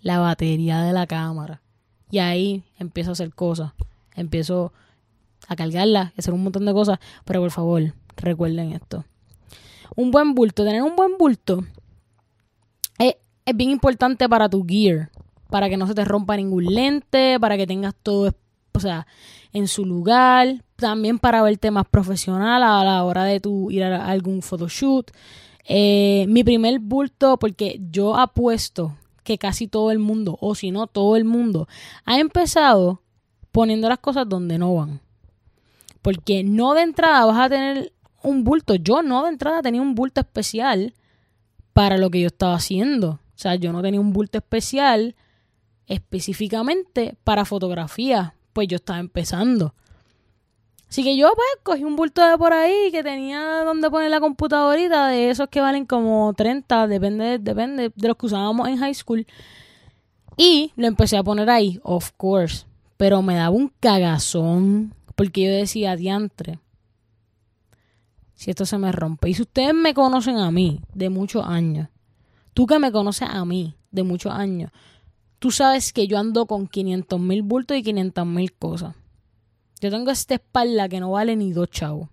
la 0.01 0.19
batería 0.19 0.83
de 0.83 0.93
la 0.93 1.07
cámara. 1.07 1.61
Y 2.11 2.19
ahí 2.19 2.63
empiezo 2.79 3.11
a 3.11 3.13
hacer 3.15 3.35
cosas. 3.35 3.73
Empiezo 4.15 4.73
a 5.49 5.57
cargarla 5.57 6.13
y 6.17 6.21
hacer 6.21 6.33
un 6.33 6.45
montón 6.45 6.65
de 6.65 6.73
cosas. 6.73 6.99
Pero 7.25 7.41
por 7.41 7.51
favor, 7.51 7.95
recuerden 8.17 8.73
esto. 8.73 9.05
Un 9.97 10.11
buen 10.11 10.35
bulto, 10.35 10.65
tener 10.65 10.83
un 10.83 10.95
buen 10.95 11.19
bulto 11.19 11.65
es, 12.99 13.17
es 13.45 13.57
bien 13.57 13.71
importante 13.71 14.29
para 14.29 14.49
tu 14.49 14.65
gear. 14.65 15.11
Para 15.51 15.69
que 15.69 15.77
no 15.77 15.87
se 15.87 15.95
te 15.95 16.05
rompa 16.05 16.37
ningún 16.37 16.67
lente, 16.67 17.39
para 17.41 17.57
que 17.57 17.67
tengas 17.67 17.95
todo, 18.03 18.35
o 18.73 18.81
sea, 18.81 19.07
en 19.53 19.69
su 19.69 19.85
lugar. 19.85 20.65
También 20.77 21.19
para 21.19 21.43
verte 21.43 21.71
más 21.71 21.87
profesional 21.89 22.63
a 22.63 22.85
la 22.85 23.05
hora 23.05 23.25
de 23.25 23.41
tu 23.41 23.71
ir 23.71 23.85
a 23.85 24.07
algún 24.07 24.43
photoshoot. 24.43 25.11
Eh, 25.67 26.27
mi 26.29 26.45
primer 26.45 26.79
bulto, 26.81 27.39
porque 27.39 27.81
yo 27.91 28.17
apuesto 28.17 28.97
que 29.23 29.39
casi 29.39 29.67
todo 29.67 29.91
el 29.91 29.99
mundo, 29.99 30.37
o 30.41 30.55
si 30.55 30.71
no 30.71 30.87
todo 30.87 31.17
el 31.17 31.25
mundo, 31.25 31.67
ha 32.05 32.19
empezado 32.19 33.01
poniendo 33.51 33.89
las 33.89 33.99
cosas 33.99 34.29
donde 34.29 34.59
no 34.59 34.75
van. 34.75 35.01
Porque 36.03 36.45
no 36.45 36.75
de 36.75 36.83
entrada 36.83 37.25
vas 37.25 37.47
a 37.47 37.49
tener 37.49 37.93
un 38.23 38.45
bulto. 38.45 38.75
Yo 38.75 39.03
no 39.03 39.23
de 39.23 39.31
entrada 39.31 39.63
tenía 39.63 39.81
un 39.81 39.95
bulto 39.95 40.21
especial 40.21 40.93
para 41.73 41.97
lo 41.97 42.11
que 42.11 42.21
yo 42.21 42.27
estaba 42.27 42.55
haciendo. 42.55 43.11
O 43.13 43.37
sea, 43.37 43.55
yo 43.55 43.73
no 43.73 43.81
tenía 43.81 44.01
un 44.01 44.13
bulto 44.13 44.39
especial 44.39 45.17
específicamente 45.87 47.17
para 47.25 47.45
fotografía. 47.45 48.35
Pues 48.53 48.69
yo 48.69 48.77
estaba 48.77 48.99
empezando. 48.99 49.75
Así 50.89 51.03
que 51.03 51.17
yo 51.17 51.33
pues 51.35 51.47
cogí 51.65 51.83
un 51.83 51.97
bulto 51.97 52.25
de 52.25 52.39
por 52.39 52.53
ahí 52.53 52.91
que 52.93 53.03
tenía 53.03 53.65
donde 53.65 53.91
poner 53.91 54.11
la 54.11 54.21
computadorita 54.21 55.09
de 55.09 55.31
esos 55.31 55.49
que 55.49 55.61
valen 55.61 55.87
como 55.87 56.33
30, 56.35 56.87
depende, 56.87 57.39
depende 57.41 57.91
de 57.95 58.09
los 58.09 58.17
que 58.17 58.27
usábamos 58.27 58.69
en 58.69 58.77
high 58.77 58.95
school. 58.95 59.27
Y 60.37 60.73
lo 60.77 60.87
empecé 60.87 61.17
a 61.17 61.25
poner 61.25 61.51
ahí, 61.51 61.81
of 61.83 62.13
course. 62.17 62.67
Pero 62.97 63.23
me 63.23 63.35
daba 63.35 63.51
un 63.51 63.73
cagazón 63.81 64.95
porque 65.17 65.43
yo 65.43 65.51
decía, 65.51 65.97
diantre, 65.97 66.61
si 68.35 68.51
esto 68.51 68.67
se 68.67 68.79
me 68.79 68.93
rompe. 68.93 69.31
Y 69.31 69.35
si 69.35 69.43
ustedes 69.43 69.75
me 69.75 69.95
conocen 69.95 70.39
a 70.39 70.51
mí 70.51 70.81
de 70.93 71.09
muchos 71.09 71.45
años, 71.45 71.89
tú 72.53 72.67
que 72.67 72.79
me 72.79 72.93
conoces 72.93 73.29
a 73.29 73.45
mí 73.45 73.75
de 73.91 74.03
muchos 74.03 74.33
años, 74.33 74.71
tú 75.45 75.51
sabes 75.51 75.93
que 75.93 76.07
yo 76.07 76.17
ando 76.17 76.47
con 76.47 76.67
500 76.67 77.21
mil 77.21 77.43
bultos 77.43 77.77
y 77.77 77.83
500 77.83 78.25
mil 78.25 78.51
cosas. 78.55 78.95
Yo 79.79 79.91
tengo 79.91 80.11
esta 80.11 80.37
espalda 80.37 80.89
que 80.89 81.01
no 81.01 81.11
vale 81.11 81.37
ni 81.37 81.53
dos 81.53 81.69
chavos. 81.69 82.09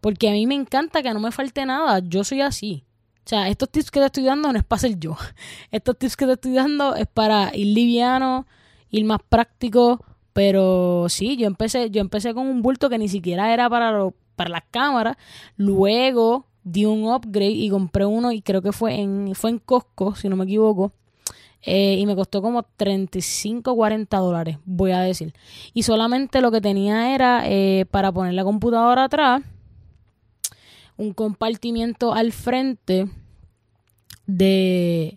Porque 0.00 0.28
a 0.28 0.32
mí 0.32 0.48
me 0.48 0.56
encanta 0.56 1.04
que 1.04 1.14
no 1.14 1.20
me 1.20 1.30
falte 1.30 1.64
nada. 1.64 2.00
Yo 2.00 2.24
soy 2.24 2.40
así. 2.40 2.84
O 3.24 3.28
sea, 3.28 3.48
estos 3.48 3.70
tips 3.70 3.92
que 3.92 4.00
te 4.00 4.06
estoy 4.06 4.24
dando 4.24 4.52
no 4.52 4.58
es 4.58 4.64
para 4.64 4.80
ser 4.80 4.98
yo. 4.98 5.16
Estos 5.70 5.96
tips 5.96 6.16
que 6.16 6.26
te 6.26 6.32
estoy 6.32 6.54
dando 6.54 6.96
es 6.96 7.06
para 7.06 7.54
ir 7.54 7.68
liviano, 7.68 8.48
ir 8.90 9.04
más 9.04 9.20
práctico. 9.28 10.04
Pero 10.32 11.06
sí, 11.08 11.36
yo 11.36 11.46
empecé, 11.46 11.90
yo 11.90 12.00
empecé 12.00 12.34
con 12.34 12.48
un 12.48 12.60
bulto 12.60 12.90
que 12.90 12.98
ni 12.98 13.08
siquiera 13.08 13.54
era 13.54 13.70
para, 13.70 14.08
para 14.34 14.50
las 14.50 14.64
cámaras. 14.68 15.16
Luego 15.56 16.48
di 16.64 16.86
un 16.86 17.04
upgrade 17.04 17.52
y 17.52 17.70
compré 17.70 18.04
uno 18.04 18.32
y 18.32 18.42
creo 18.42 18.62
que 18.62 18.72
fue 18.72 19.00
en, 19.00 19.36
fue 19.36 19.50
en 19.50 19.60
Costco, 19.60 20.16
si 20.16 20.28
no 20.28 20.34
me 20.34 20.42
equivoco. 20.42 20.92
Eh, 21.64 21.96
y 21.98 22.06
me 22.06 22.16
costó 22.16 22.42
como 22.42 22.64
35, 22.64 23.76
40 23.76 24.16
dólares, 24.18 24.58
voy 24.64 24.90
a 24.90 25.00
decir. 25.00 25.32
Y 25.72 25.84
solamente 25.84 26.40
lo 26.40 26.50
que 26.50 26.60
tenía 26.60 27.14
era 27.14 27.42
eh, 27.46 27.86
para 27.90 28.10
poner 28.10 28.34
la 28.34 28.42
computadora 28.42 29.04
atrás, 29.04 29.42
un 30.96 31.12
compartimiento 31.12 32.14
al 32.14 32.32
frente 32.32 33.08
de, 34.26 35.16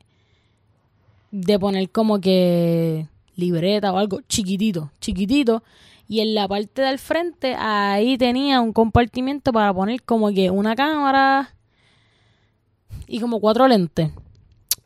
de 1.31 1.59
poner 1.59 1.89
como 1.89 2.19
que 2.21 3.07
libreta 3.35 3.91
o 3.91 3.97
algo 3.97 4.21
chiquitito, 4.27 4.91
chiquitito. 4.99 5.63
Y 6.07 6.19
en 6.19 6.35
la 6.35 6.47
parte 6.47 6.83
del 6.83 6.99
frente 6.99 7.55
ahí 7.57 8.17
tenía 8.19 8.61
un 8.61 8.73
compartimiento 8.73 9.51
para 9.51 9.73
poner 9.73 10.03
como 10.03 10.31
que 10.31 10.51
una 10.51 10.75
cámara 10.75 11.55
y 13.07 13.19
como 13.19 13.39
cuatro 13.39 13.67
lentes. 13.67 14.11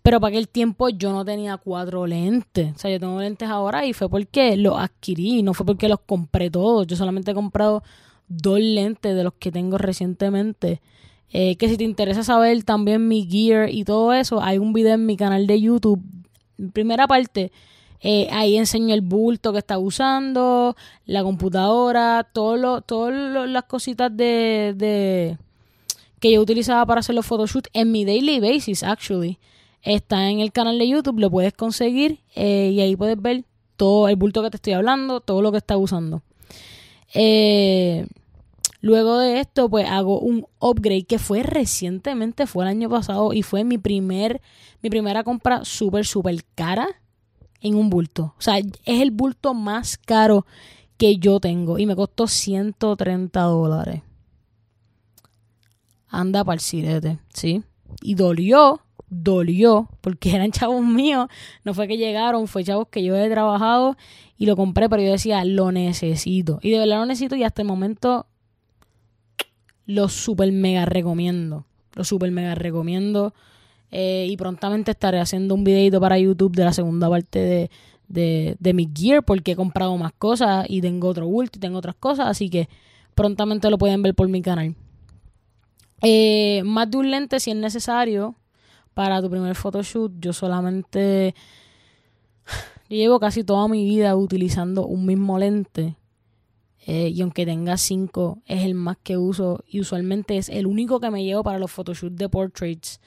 Pero 0.01 0.19
para 0.19 0.29
aquel 0.29 0.47
tiempo 0.47 0.89
yo 0.89 1.11
no 1.11 1.25
tenía 1.25 1.57
cuatro 1.57 2.07
lentes. 2.07 2.73
O 2.75 2.79
sea, 2.79 2.91
yo 2.91 2.99
tengo 2.99 3.19
lentes 3.19 3.49
ahora 3.49 3.85
y 3.85 3.93
fue 3.93 4.09
porque 4.09 4.55
los 4.55 4.77
adquirí, 4.79 5.43
no 5.43 5.53
fue 5.53 5.65
porque 5.65 5.89
los 5.89 5.99
compré 5.99 6.49
todos. 6.49 6.87
Yo 6.87 6.95
solamente 6.95 7.31
he 7.31 7.33
comprado 7.33 7.83
dos 8.27 8.59
lentes 8.59 9.15
de 9.15 9.23
los 9.23 9.33
que 9.33 9.51
tengo 9.51 9.77
recientemente. 9.77 10.81
Eh, 11.31 11.57
que 11.57 11.69
si 11.69 11.77
te 11.77 11.83
interesa 11.83 12.23
saber 12.23 12.63
también 12.63 13.07
mi 13.07 13.27
gear 13.29 13.69
y 13.69 13.83
todo 13.83 14.13
eso, 14.13 14.41
hay 14.41 14.57
un 14.57 14.73
video 14.73 14.93
en 14.93 15.05
mi 15.05 15.17
canal 15.17 15.45
de 15.45 15.61
YouTube. 15.61 16.01
Primera 16.73 17.07
parte, 17.07 17.51
eh, 18.01 18.27
ahí 18.31 18.57
enseño 18.57 18.95
el 18.95 19.01
bulto 19.01 19.51
que 19.51 19.59
estaba 19.59 19.79
usando, 19.79 20.75
la 21.05 21.21
computadora, 21.23 22.27
todo 22.31 22.81
todas 22.81 23.47
las 23.49 23.63
cositas 23.65 24.15
de, 24.15 24.73
de, 24.75 25.37
que 26.19 26.31
yo 26.31 26.41
utilizaba 26.41 26.85
para 26.85 27.01
hacer 27.01 27.13
los 27.13 27.25
photoshoots 27.25 27.69
en 27.73 27.91
mi 27.91 28.05
daily 28.05 28.39
basis, 28.39 28.83
actually. 28.83 29.37
Está 29.81 30.29
en 30.29 30.39
el 30.39 30.51
canal 30.51 30.77
de 30.77 30.87
YouTube, 30.87 31.19
lo 31.19 31.31
puedes 31.31 31.53
conseguir 31.53 32.19
eh, 32.35 32.71
y 32.73 32.81
ahí 32.81 32.95
puedes 32.95 33.21
ver 33.21 33.45
todo 33.77 34.09
el 34.09 34.17
bulto 34.17 34.43
que 34.43 34.49
te 34.49 34.57
estoy 34.57 34.73
hablando, 34.73 35.21
todo 35.21 35.41
lo 35.41 35.51
que 35.51 35.57
está 35.57 35.77
usando. 35.77 36.21
Eh, 37.13 38.05
luego 38.81 39.17
de 39.19 39.39
esto, 39.39 39.69
pues 39.69 39.87
hago 39.89 40.19
un 40.19 40.45
upgrade 40.59 41.03
que 41.03 41.17
fue 41.17 41.43
recientemente, 41.43 42.45
fue 42.45 42.65
el 42.65 42.69
año 42.69 42.89
pasado 42.89 43.33
y 43.33 43.41
fue 43.41 43.63
mi 43.63 43.77
primer, 43.77 44.41
mi 44.81 44.89
primera 44.89 45.23
compra 45.23 45.63
súper, 45.63 46.05
súper 46.05 46.43
cara 46.55 46.87
en 47.61 47.75
un 47.75 47.89
bulto. 47.89 48.33
O 48.37 48.41
sea, 48.41 48.57
es 48.57 48.73
el 48.85 49.11
bulto 49.11 49.53
más 49.53 49.97
caro 49.97 50.45
que 50.97 51.17
yo 51.17 51.39
tengo 51.39 51.79
y 51.79 51.85
me 51.85 51.95
costó 51.95 52.27
130 52.27 53.41
dólares. 53.41 54.01
Anda 56.09 56.43
para 56.43 56.55
el 56.55 56.59
sirete, 56.59 57.19
¿sí? 57.33 57.63
Y 58.01 58.15
dolió 58.15 58.81
dolió 59.09 59.89
porque 60.01 60.31
eran 60.35 60.51
chavos 60.51 60.83
míos, 60.83 61.27
no 61.63 61.73
fue 61.73 61.87
que 61.87 61.97
llegaron, 61.97 62.47
fue 62.47 62.63
chavos 62.63 62.87
que 62.89 63.03
yo 63.03 63.15
he 63.15 63.29
trabajado 63.29 63.97
y 64.37 64.45
lo 64.45 64.55
compré, 64.55 64.89
pero 64.89 65.01
yo 65.01 65.11
decía, 65.11 65.43
lo 65.45 65.71
necesito. 65.71 66.59
Y 66.61 66.71
de 66.71 66.79
verdad 66.79 66.99
lo 66.99 67.05
necesito 67.05 67.35
y 67.35 67.43
hasta 67.43 67.61
el 67.61 67.67
momento 67.67 68.25
lo 69.85 70.07
super 70.07 70.51
mega 70.51 70.85
recomiendo. 70.85 71.65
Lo 71.95 72.03
super 72.03 72.31
mega 72.31 72.55
recomiendo. 72.55 73.33
Eh, 73.91 74.27
y 74.29 74.37
prontamente 74.37 74.91
estaré 74.91 75.19
haciendo 75.19 75.55
un 75.55 75.63
videito 75.63 75.99
para 75.99 76.19
YouTube 76.19 76.55
de 76.55 76.63
la 76.63 76.73
segunda 76.73 77.09
parte 77.09 77.39
de, 77.39 77.71
de, 78.07 78.55
de, 78.59 78.73
mi 78.73 78.87
gear 78.93 79.23
porque 79.23 79.53
he 79.53 79.55
comprado 79.55 79.97
más 79.97 80.11
cosas 80.13 80.67
y 80.69 80.79
tengo 80.79 81.07
otro 81.07 81.25
bulto 81.27 81.57
y 81.57 81.59
tengo 81.59 81.79
otras 81.79 81.95
cosas, 81.95 82.27
así 82.27 82.51
que 82.51 82.69
prontamente 83.15 83.67
lo 83.71 83.79
pueden 83.79 84.03
ver 84.03 84.13
por 84.13 84.27
mi 84.29 84.43
canal. 84.43 84.75
Eh, 86.01 86.61
más 86.65 86.89
de 86.89 86.97
un 86.97 87.11
lente 87.11 87.39
si 87.39 87.51
es 87.51 87.57
necesario 87.57 88.35
para 88.93 89.21
tu 89.21 89.29
primer 89.29 89.55
photoshoot. 89.55 90.13
Yo 90.19 90.33
solamente 90.33 91.35
llevo 92.89 93.19
casi 93.19 93.43
toda 93.43 93.67
mi 93.67 93.83
vida 93.83 94.15
utilizando 94.15 94.85
un 94.85 95.05
mismo 95.05 95.37
lente. 95.37 95.95
Eh, 96.85 97.09
y 97.09 97.21
aunque 97.21 97.45
tenga 97.45 97.77
cinco, 97.77 98.39
es 98.45 98.63
el 98.63 98.73
más 98.73 98.97
que 99.03 99.17
uso. 99.17 99.63
Y 99.67 99.79
usualmente 99.79 100.37
es 100.37 100.49
el 100.49 100.65
único 100.65 100.99
que 100.99 101.11
me 101.11 101.23
llevo 101.23 101.43
para 101.43 101.59
los 101.59 101.71
photoshoots 101.71 102.15
de 102.15 102.29
portraits 102.29 102.99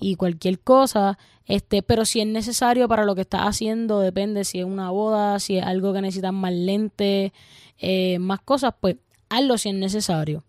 y 0.00 0.16
cualquier 0.16 0.60
cosa. 0.60 1.18
Este, 1.44 1.82
pero 1.82 2.04
si 2.04 2.20
es 2.20 2.26
necesario 2.26 2.88
para 2.88 3.04
lo 3.04 3.14
que 3.14 3.22
estás 3.22 3.42
haciendo, 3.42 4.00
depende 4.00 4.44
si 4.44 4.60
es 4.60 4.64
una 4.64 4.90
boda, 4.90 5.38
si 5.40 5.58
es 5.58 5.64
algo 5.64 5.92
que 5.92 6.02
necesitas 6.02 6.32
más 6.32 6.52
lente, 6.52 7.32
eh, 7.78 8.18
más 8.18 8.40
cosas, 8.40 8.74
pues 8.80 8.96
hazlo 9.28 9.58
si 9.58 9.70
es 9.70 9.74
necesario. 9.74 10.44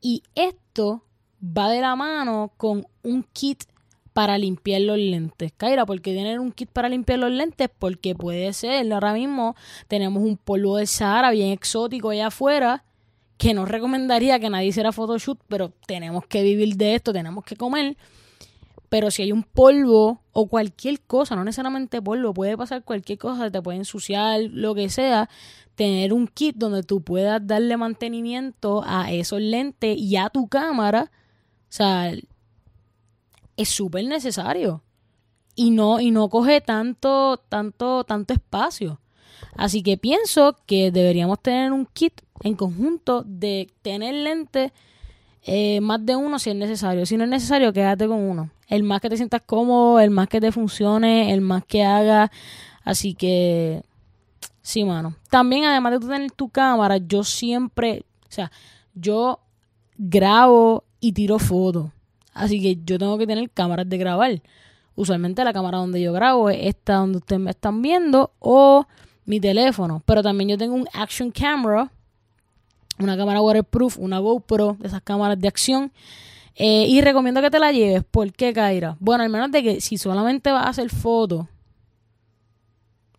Y 0.00 0.22
esto 0.34 1.04
va 1.42 1.68
de 1.68 1.80
la 1.80 1.96
mano 1.96 2.52
con 2.56 2.86
un 3.02 3.24
kit 3.32 3.64
para 4.12 4.38
limpiar 4.38 4.82
los 4.82 4.98
lentes. 4.98 5.52
Kaira, 5.56 5.86
¿por 5.86 6.00
qué 6.00 6.14
tener 6.14 6.40
un 6.40 6.52
kit 6.52 6.70
para 6.70 6.88
limpiar 6.88 7.18
los 7.18 7.30
lentes? 7.30 7.68
Porque 7.78 8.14
puede 8.14 8.52
ser, 8.52 8.92
ahora 8.92 9.12
mismo 9.14 9.56
tenemos 9.88 10.22
un 10.22 10.36
polvo 10.36 10.76
de 10.76 10.86
Sahara 10.86 11.30
bien 11.30 11.50
exótico 11.50 12.10
allá 12.10 12.28
afuera 12.28 12.84
que 13.42 13.54
no 13.54 13.64
recomendaría 13.66 14.38
que 14.38 14.50
nadie 14.50 14.68
hiciera 14.68 14.92
photoshoot, 14.92 15.40
pero 15.48 15.72
tenemos 15.86 16.24
que 16.26 16.44
vivir 16.44 16.76
de 16.76 16.94
esto, 16.94 17.12
tenemos 17.12 17.44
que 17.44 17.56
comer. 17.56 17.96
Pero 18.88 19.10
si 19.10 19.22
hay 19.22 19.32
un 19.32 19.42
polvo 19.42 20.20
o 20.32 20.48
cualquier 20.48 21.00
cosa, 21.00 21.34
no 21.34 21.42
necesariamente 21.42 22.00
polvo, 22.00 22.34
puede 22.34 22.56
pasar 22.56 22.84
cualquier 22.84 23.18
cosa, 23.18 23.50
te 23.50 23.60
puede 23.60 23.78
ensuciar, 23.78 24.42
lo 24.42 24.74
que 24.74 24.90
sea, 24.90 25.28
tener 25.74 26.12
un 26.12 26.28
kit 26.28 26.54
donde 26.56 26.82
tú 26.82 27.02
puedas 27.02 27.44
darle 27.44 27.76
mantenimiento 27.76 28.84
a 28.86 29.10
esos 29.10 29.40
lentes 29.40 29.96
y 29.98 30.16
a 30.16 30.28
tu 30.28 30.46
cámara. 30.46 31.10
O 31.62 31.74
sea, 31.74 32.12
es 33.56 33.68
súper 33.68 34.04
necesario. 34.04 34.82
Y 35.54 35.70
no, 35.70 36.00
y 36.00 36.10
no 36.10 36.28
coge 36.28 36.60
tanto, 36.60 37.38
tanto, 37.48 38.04
tanto 38.04 38.32
espacio. 38.32 39.00
Así 39.56 39.82
que 39.82 39.98
pienso 39.98 40.56
que 40.66 40.90
deberíamos 40.90 41.40
tener 41.40 41.72
un 41.72 41.86
kit 41.86 42.22
en 42.42 42.54
conjunto 42.54 43.22
de 43.26 43.70
tener 43.82 44.14
lentes 44.14 44.72
eh, 45.44 45.80
más 45.80 46.04
de 46.04 46.16
uno 46.16 46.38
si 46.38 46.50
es 46.50 46.56
necesario. 46.56 47.04
Si 47.04 47.16
no 47.16 47.24
es 47.24 47.30
necesario, 47.30 47.72
quédate 47.72 48.06
con 48.06 48.18
uno. 48.18 48.50
El 48.68 48.82
más 48.84 49.00
que 49.00 49.10
te 49.10 49.16
sientas 49.16 49.42
cómodo, 49.44 50.00
el 50.00 50.10
más 50.10 50.28
que 50.28 50.40
te 50.40 50.52
funcione, 50.52 51.32
el 51.32 51.40
más 51.40 51.64
que 51.64 51.84
haga. 51.84 52.30
Así 52.84 53.14
que, 53.14 53.82
sí, 54.62 54.84
mano. 54.84 55.16
También, 55.30 55.64
además 55.64 55.92
de 55.92 56.00
tú 56.00 56.08
tener 56.08 56.30
tu 56.30 56.48
cámara, 56.48 56.96
yo 56.96 57.24
siempre, 57.24 58.04
o 58.28 58.32
sea, 58.32 58.50
yo 58.94 59.40
grabo 59.96 60.84
y 61.00 61.12
tiro 61.12 61.38
fotos. 61.38 61.90
Así 62.32 62.60
que 62.60 62.78
yo 62.84 62.98
tengo 62.98 63.18
que 63.18 63.26
tener 63.26 63.50
cámaras 63.50 63.88
de 63.88 63.98
grabar. 63.98 64.42
Usualmente 64.94 65.44
la 65.44 65.52
cámara 65.52 65.78
donde 65.78 66.00
yo 66.00 66.12
grabo 66.12 66.50
es 66.50 66.58
esta 66.66 66.96
donde 66.96 67.18
ustedes 67.18 67.40
me 67.40 67.50
están 67.50 67.82
viendo 67.82 68.32
o 68.38 68.86
mi 69.24 69.40
teléfono. 69.40 70.02
Pero 70.06 70.22
también 70.22 70.50
yo 70.50 70.58
tengo 70.58 70.74
un 70.74 70.88
action 70.92 71.30
camera, 71.30 71.90
una 72.98 73.16
cámara 73.16 73.40
waterproof, 73.40 73.98
una 73.98 74.18
GoPro, 74.18 74.76
esas 74.82 75.02
cámaras 75.02 75.38
de 75.38 75.48
acción. 75.48 75.92
Eh, 76.54 76.86
y 76.88 77.00
recomiendo 77.00 77.40
que 77.40 77.50
te 77.50 77.58
la 77.58 77.72
lleves. 77.72 78.04
¿Por 78.04 78.32
qué, 78.32 78.52
Kaira? 78.52 78.96
Bueno, 79.00 79.24
al 79.24 79.30
menos 79.30 79.50
de 79.50 79.62
que 79.62 79.80
si 79.80 79.96
solamente 79.96 80.52
vas 80.52 80.66
a 80.66 80.70
hacer 80.70 80.90
fotos, 80.90 81.46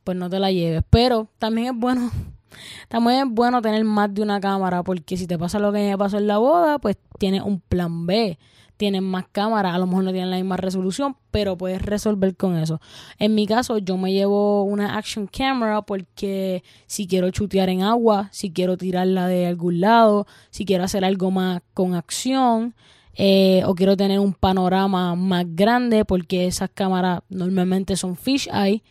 pues 0.04 0.16
no 0.18 0.30
te 0.30 0.40
la 0.40 0.52
lleves. 0.52 0.84
Pero 0.90 1.28
también 1.40 1.74
es 1.74 1.80
bueno 1.80 2.12
También 2.88 3.28
es 3.28 3.34
bueno 3.34 3.62
tener 3.62 3.84
más 3.84 4.14
de 4.14 4.22
una 4.22 4.40
cámara 4.40 4.84
porque 4.84 5.18
si 5.18 5.28
te 5.28 5.38
pasa 5.38 5.60
lo 5.60 5.72
que 5.72 5.90
me 5.90 5.98
pasó 5.98 6.18
en 6.18 6.28
la 6.28 6.38
boda, 6.38 6.80
pues 6.80 6.98
tienes 7.20 7.42
un 7.42 7.60
plan 7.60 8.06
B. 8.06 8.38
Tienes 8.78 9.02
más 9.02 9.26
cámaras, 9.32 9.76
a 9.76 9.78
lo 9.78 9.88
mejor 9.88 10.04
no 10.04 10.12
tienen 10.12 10.32
la 10.32 10.38
misma 10.38 10.58
resolución, 10.58 11.16
pero 11.32 11.58
puedes 11.58 11.82
resolver 11.82 12.36
con 12.36 12.58
eso. 12.58 12.82
En 13.20 13.36
mi 13.36 13.46
caso, 13.46 13.78
yo 13.78 13.98
me 13.98 14.12
llevo 14.12 14.64
una 14.64 14.98
action 14.98 15.28
camera 15.28 15.82
porque 15.84 16.64
si 16.88 17.08
quiero 17.08 17.30
chutear 17.32 17.70
en 17.70 17.84
agua, 17.84 18.30
si 18.32 18.52
quiero 18.52 18.78
tirarla 18.78 19.28
de 19.28 19.48
algún 19.48 19.80
lado, 19.80 20.28
si 20.50 20.66
quiero 20.66 20.84
hacer 20.84 21.06
algo 21.06 21.32
más 21.32 21.62
con 21.74 21.94
acción, 21.94 22.76
eh, 23.16 23.62
o 23.66 23.76
quiero 23.76 23.96
tener 23.96 24.20
un 24.20 24.34
panorama 24.34 25.16
más 25.16 25.46
grande 25.48 26.04
porque 26.04 26.48
esas 26.48 26.70
cámaras 26.74 27.22
normalmente 27.30 27.96
son 27.96 28.16
fish 28.16 28.50
eye 28.52 28.82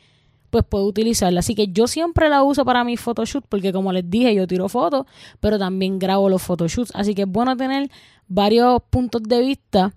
pues 0.52 0.66
puedo 0.68 0.85
utilizarla. 0.85 1.40
Así 1.40 1.54
que 1.54 1.68
yo 1.68 1.87
siempre 1.87 2.28
la 2.28 2.42
uso 2.42 2.62
para 2.66 2.85
mis 2.85 3.00
photoshoots 3.00 3.47
porque 3.49 3.73
como 3.73 3.90
les 3.90 4.09
dije, 4.09 4.35
yo 4.35 4.47
tiro 4.47 4.68
fotos, 4.68 5.06
pero 5.40 5.59
también 5.59 5.99
grabo 5.99 6.28
los 6.28 6.42
photoshoots. 6.42 6.92
Así 6.94 7.14
que 7.14 7.23
es 7.23 7.28
bueno 7.28 7.56
tener 7.56 7.90
varios 8.28 8.82
puntos 8.90 9.23
de 9.23 9.40
vista 9.40 9.94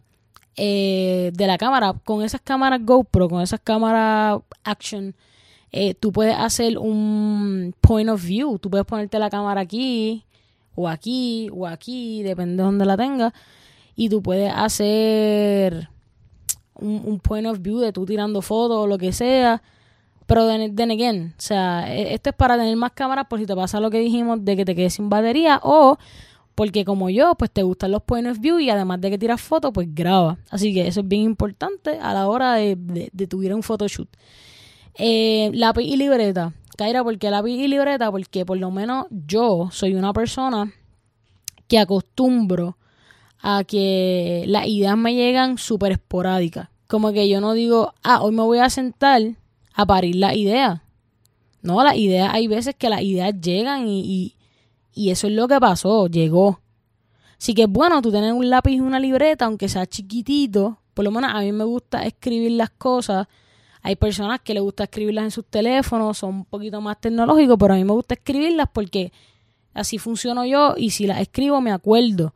eh, 0.55 1.31
de 1.33 1.47
la 1.47 1.57
cámara. 1.57 1.93
Con 2.05 2.24
esas 2.24 2.39
cámaras 2.39 2.79
GoPro, 2.85 3.27
con 3.27 3.41
esas 3.41 3.59
cámaras 3.59 4.39
Action, 4.63 5.13
eh, 5.74 5.93
tú 5.93 6.13
puedes 6.13 6.38
hacer 6.38 6.77
un 6.77 7.75
point 7.81 8.09
of 8.09 8.24
view. 8.24 8.57
Tú 8.57 8.69
puedes 8.69 8.88
ponerte 8.88 9.19
la 9.19 9.29
cámara 9.29 9.59
aquí, 9.59 10.24
o 10.74 10.88
aquí, 10.88 11.50
o 11.51 11.67
aquí, 11.67 12.24
depende 12.24 12.55
de 12.55 12.63
donde 12.63 12.85
la 12.85 12.95
tengas. 12.95 13.33
Y 13.97 14.07
tú 14.07 14.21
puedes 14.21 14.53
hacer 14.55 15.89
un, 16.75 17.01
un 17.03 17.19
point 17.19 17.45
of 17.45 17.59
view 17.59 17.79
de 17.79 17.91
tú 17.91 18.05
tirando 18.05 18.41
fotos 18.41 18.77
o 18.77 18.88
lo 18.88 18.97
que 18.97 19.12
sea 19.12 19.62
pero 20.25 20.48
then, 20.48 20.91
again, 20.91 21.34
o 21.38 21.41
sea, 21.41 21.94
e, 21.94 22.13
esto 22.13 22.29
es 22.29 22.36
para 22.36 22.58
tener 22.58 22.75
más 22.75 22.91
cámaras 22.91 23.27
por 23.27 23.39
si 23.39 23.46
te 23.46 23.55
pasa 23.55 23.79
lo 23.79 23.89
que 23.89 24.00
dijimos 24.00 24.44
de 24.44 24.55
que 24.55 24.65
te 24.65 24.75
quedes 24.75 24.94
sin 24.94 25.10
batería 25.10 25.60
o 25.63 25.98
porque 26.55 26.86
como 26.86 27.10
yo, 27.10 27.36
pues 27.36 27.51
te 27.51 27.63
gustan 27.63 27.91
los 27.91 28.01
point 28.03 28.27
of 28.27 28.39
view 28.39 28.60
y 28.60 28.70
además 28.70 29.01
de 29.01 29.10
que 29.10 29.17
tiras 29.17 29.41
fotos, 29.41 29.72
pues 29.74 29.94
graba. 29.94 30.38
Así 30.50 30.74
que 30.74 30.88
eso 30.88 31.01
es 31.01 31.08
bien 31.08 31.24
importante 31.24 32.00
a 32.00 32.13
la 32.13 32.29
hora 32.29 32.53
de, 32.53 32.77
de, 32.77 33.10
de 33.12 33.27
tuviera 33.27 33.55
un 33.55 33.63
photoshoot. 33.63 34.08
Eh, 34.98 35.51
lápiz 35.53 35.84
y 35.84 35.98
libreta. 35.98 36.53
Kaira, 36.77 37.03
¿por 37.03 37.17
qué 37.17 37.29
lápiz 37.29 37.51
y 37.51 37.67
libreta? 37.67 38.10
Porque 38.10 38.46
por 38.46 38.58
lo 38.58 38.72
menos 38.72 39.08
yo 39.10 39.70
soy 39.72 39.96
una 39.96 40.13
persona 40.13 40.72
que 41.67 41.79
acostumbro 41.79 42.77
a 43.41 43.63
que 43.63 44.44
las 44.48 44.65
ideas 44.67 44.98
me 44.98 45.13
llegan 45.13 45.58
súper 45.58 45.94
esporádicas. 45.94 46.70
Como 46.88 47.12
que 47.12 47.27
yo 47.27 47.41
no 47.41 47.53
digo, 47.53 47.94
ah, 48.03 48.22
hoy 48.22 48.34
me 48.34 48.44
voy 48.44 48.60
a 48.60 48.70
sentar 48.70 49.22
a 49.75 49.86
parir 49.86 50.15
la 50.15 50.34
idea. 50.34 50.84
No, 51.62 51.84
las 51.84 51.96
ideas, 51.96 52.34
hay 52.34 52.48
veces 52.48 52.75
que 52.75 52.89
las 52.89 53.01
ideas 53.01 53.34
llegan 53.41 53.88
y, 53.88 54.36
y, 54.94 55.10
eso 55.10 55.27
es 55.27 55.34
lo 55.34 55.48
que 55.48 55.60
pasó, 55.60 56.08
llegó. 56.08 56.62
Así 57.38 57.53
que 57.53 57.63
es 57.63 57.70
bueno 57.70 58.01
tú 58.01 58.12
tener 58.12 58.34
un 58.34 58.50
lápiz 58.50 58.75
y 58.75 58.79
una 58.79 59.00
libreta, 59.00 59.46
aunque 59.46 59.67
sea 59.67 59.86
chiquitito. 59.86 60.79
Por 60.94 61.03
lo 61.03 61.12
menos 61.12 61.32
a 61.34 61.41
mí 61.41 61.51
me 61.51 61.65
gusta 61.65 62.05
escribir 62.05 62.51
las 62.51 62.70
cosas. 62.70 63.27
Hay 63.82 63.98
personas 63.98 64.39
que 64.41 64.53
les 64.53 64.63
gusta 64.63 64.86
escribirlas 64.86 65.25
en 65.25 65.32
sus 65.32 65.46
teléfonos, 65.46 66.17
son 66.17 66.36
un 66.36 66.46
poquito 66.46 66.79
más 66.82 67.00
tecnológicos, 67.01 67.58
pero 67.60 67.74
a 67.74 67.77
mí 67.77 67.84
me 67.84 67.94
gusta 67.94 68.13
escribirlas 68.13 68.70
porque 68.72 69.12
así 69.74 69.98
funciono 69.98 70.46
yo 70.46 70.75
y 70.77 70.91
si 70.91 71.05
las 71.05 71.20
escribo 71.20 71.60
me 71.62 71.72
acuerdo. 71.72 72.34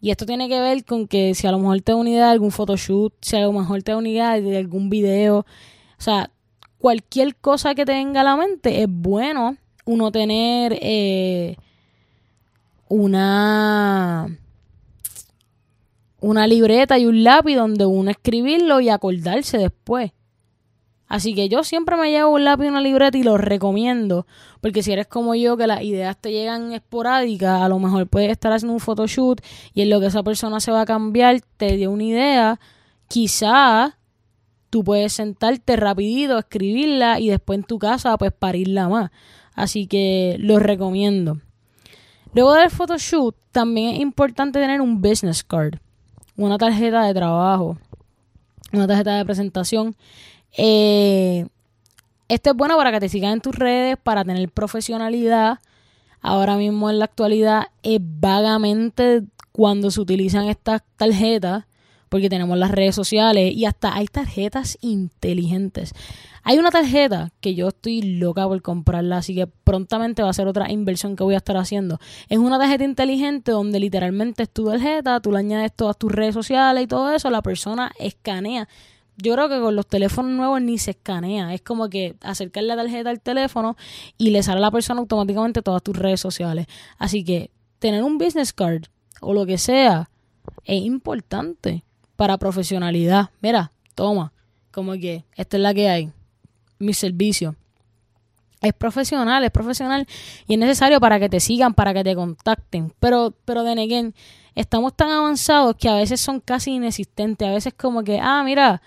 Y 0.00 0.10
esto 0.10 0.26
tiene 0.26 0.48
que 0.48 0.60
ver 0.60 0.84
con 0.84 1.08
que 1.08 1.34
si 1.34 1.46
a 1.46 1.50
lo 1.50 1.58
mejor 1.58 1.80
te 1.80 1.92
da 1.92 1.96
una 1.96 2.10
idea 2.10 2.26
de 2.26 2.32
algún 2.32 2.50
photoshoot, 2.50 3.14
si 3.22 3.36
a 3.36 3.40
lo 3.40 3.52
mejor 3.52 3.82
te 3.82 3.92
da 3.92 3.98
una 3.98 4.08
idea 4.10 4.38
de 4.38 4.58
algún 4.58 4.90
video, 4.90 5.38
o 5.38 6.02
sea, 6.02 6.30
cualquier 6.84 7.34
cosa 7.36 7.74
que 7.74 7.86
te 7.86 7.92
venga 7.92 8.20
a 8.20 8.24
la 8.24 8.36
mente, 8.36 8.82
es 8.82 8.88
bueno 8.90 9.56
uno 9.86 10.12
tener 10.12 10.78
eh, 10.82 11.56
una 12.88 14.28
una 16.20 16.46
libreta 16.46 16.98
y 16.98 17.06
un 17.06 17.24
lápiz 17.24 17.56
donde 17.56 17.86
uno 17.86 18.10
escribirlo 18.10 18.82
y 18.82 18.90
acordarse 18.90 19.56
después. 19.56 20.12
Así 21.08 21.34
que 21.34 21.48
yo 21.48 21.64
siempre 21.64 21.96
me 21.96 22.10
llevo 22.10 22.34
un 22.34 22.44
lápiz 22.44 22.66
y 22.66 22.68
una 22.68 22.82
libreta 22.82 23.16
y 23.16 23.22
lo 23.22 23.38
recomiendo. 23.38 24.26
Porque 24.60 24.82
si 24.82 24.92
eres 24.92 25.06
como 25.06 25.34
yo, 25.34 25.56
que 25.56 25.66
las 25.66 25.80
ideas 25.80 26.18
te 26.20 26.32
llegan 26.32 26.74
esporádicas, 26.74 27.62
a 27.62 27.68
lo 27.70 27.78
mejor 27.78 28.08
puedes 28.08 28.30
estar 28.30 28.52
haciendo 28.52 28.74
un 28.74 28.80
photoshoot 28.80 29.40
y 29.72 29.80
en 29.80 29.88
lo 29.88 30.00
que 30.00 30.08
esa 30.08 30.22
persona 30.22 30.60
se 30.60 30.70
va 30.70 30.82
a 30.82 30.84
cambiar 30.84 31.40
te 31.56 31.78
dio 31.78 31.90
una 31.90 32.04
idea. 32.04 32.60
Quizá 33.08 33.96
tú 34.74 34.82
puedes 34.82 35.12
sentarte 35.12 35.76
rapidito, 35.76 36.36
escribirla 36.36 37.20
y 37.20 37.28
después 37.28 37.60
en 37.60 37.62
tu 37.62 37.78
casa 37.78 38.18
pues 38.18 38.32
parirla 38.32 38.88
más. 38.88 39.12
Así 39.54 39.86
que 39.86 40.34
lo 40.40 40.58
recomiendo. 40.58 41.38
Luego 42.32 42.54
del 42.54 42.70
photoshoot 42.70 43.36
también 43.52 43.94
es 43.94 44.00
importante 44.00 44.58
tener 44.58 44.80
un 44.80 45.00
business 45.00 45.44
card, 45.44 45.74
una 46.36 46.58
tarjeta 46.58 47.04
de 47.04 47.14
trabajo, 47.14 47.78
una 48.72 48.88
tarjeta 48.88 49.16
de 49.16 49.24
presentación. 49.24 49.94
Eh, 50.58 51.46
esto 52.26 52.50
es 52.50 52.56
bueno 52.56 52.76
para 52.76 52.90
que 52.90 52.98
te 52.98 53.08
sigan 53.08 53.34
en 53.34 53.40
tus 53.42 53.54
redes, 53.54 53.96
para 53.96 54.24
tener 54.24 54.48
profesionalidad. 54.48 55.60
Ahora 56.20 56.56
mismo 56.56 56.90
en 56.90 56.98
la 56.98 57.04
actualidad 57.04 57.66
es 57.84 58.00
vagamente 58.02 59.22
cuando 59.52 59.92
se 59.92 60.00
utilizan 60.00 60.46
estas 60.46 60.82
tarjetas 60.96 61.64
porque 62.08 62.28
tenemos 62.28 62.56
las 62.58 62.70
redes 62.70 62.94
sociales 62.94 63.52
y 63.52 63.64
hasta 63.64 63.94
hay 63.94 64.06
tarjetas 64.06 64.78
inteligentes. 64.80 65.92
Hay 66.46 66.58
una 66.58 66.70
tarjeta 66.70 67.32
que 67.40 67.54
yo 67.54 67.68
estoy 67.68 68.02
loca 68.02 68.46
por 68.46 68.60
comprarla, 68.60 69.16
así 69.16 69.34
que 69.34 69.46
prontamente 69.46 70.22
va 70.22 70.28
a 70.28 70.34
ser 70.34 70.46
otra 70.46 70.70
inversión 70.70 71.16
que 71.16 71.24
voy 71.24 71.34
a 71.34 71.38
estar 71.38 71.56
haciendo. 71.56 71.98
Es 72.28 72.36
una 72.36 72.58
tarjeta 72.58 72.84
inteligente 72.84 73.52
donde 73.52 73.80
literalmente 73.80 74.42
es 74.42 74.50
tu 74.50 74.66
tarjeta, 74.66 75.20
tú 75.20 75.32
le 75.32 75.38
añades 75.38 75.72
todas 75.74 75.96
tus 75.96 76.12
redes 76.12 76.34
sociales 76.34 76.84
y 76.84 76.86
todo 76.86 77.12
eso, 77.12 77.30
la 77.30 77.40
persona 77.40 77.92
escanea. 77.98 78.68
Yo 79.16 79.32
creo 79.34 79.48
que 79.48 79.58
con 79.58 79.74
los 79.74 79.86
teléfonos 79.86 80.32
nuevos 80.32 80.60
ni 80.60 80.76
se 80.76 80.90
escanea. 80.90 81.54
Es 81.54 81.62
como 81.62 81.88
que 81.88 82.16
acercar 82.20 82.64
la 82.64 82.76
tarjeta 82.76 83.08
al 83.10 83.20
teléfono 83.20 83.76
y 84.18 84.30
le 84.30 84.42
sale 84.42 84.58
a 84.58 84.60
la 84.60 84.70
persona 84.70 85.00
automáticamente 85.00 85.62
todas 85.62 85.82
tus 85.82 85.96
redes 85.96 86.20
sociales. 86.20 86.66
Así 86.98 87.24
que 87.24 87.50
tener 87.78 88.02
un 88.02 88.18
business 88.18 88.52
card 88.52 88.84
o 89.20 89.32
lo 89.32 89.46
que 89.46 89.56
sea 89.56 90.10
es 90.64 90.82
importante 90.82 91.84
para 92.16 92.38
profesionalidad. 92.38 93.30
Mira, 93.40 93.72
toma, 93.94 94.32
como 94.70 94.92
que 94.92 95.24
esta 95.36 95.56
es 95.56 95.62
la 95.62 95.74
que 95.74 95.88
hay, 95.88 96.12
mi 96.78 96.94
servicio. 96.94 97.54
Es 98.60 98.72
profesional, 98.72 99.44
es 99.44 99.50
profesional 99.50 100.06
y 100.46 100.54
es 100.54 100.58
necesario 100.58 100.98
para 100.98 101.20
que 101.20 101.28
te 101.28 101.38
sigan, 101.38 101.74
para 101.74 101.92
que 101.92 102.02
te 102.02 102.14
contacten. 102.14 102.94
Pero, 102.98 103.34
pero 103.44 103.62
de 103.62 103.72
again, 103.72 104.14
estamos 104.54 104.94
tan 104.94 105.10
avanzados 105.10 105.76
que 105.76 105.88
a 105.88 105.96
veces 105.96 106.20
son 106.20 106.40
casi 106.40 106.72
inexistentes. 106.72 107.46
A 107.46 107.52
veces 107.52 107.74
como 107.74 108.02
que, 108.02 108.18
ah, 108.20 108.42
mira, 108.42 108.80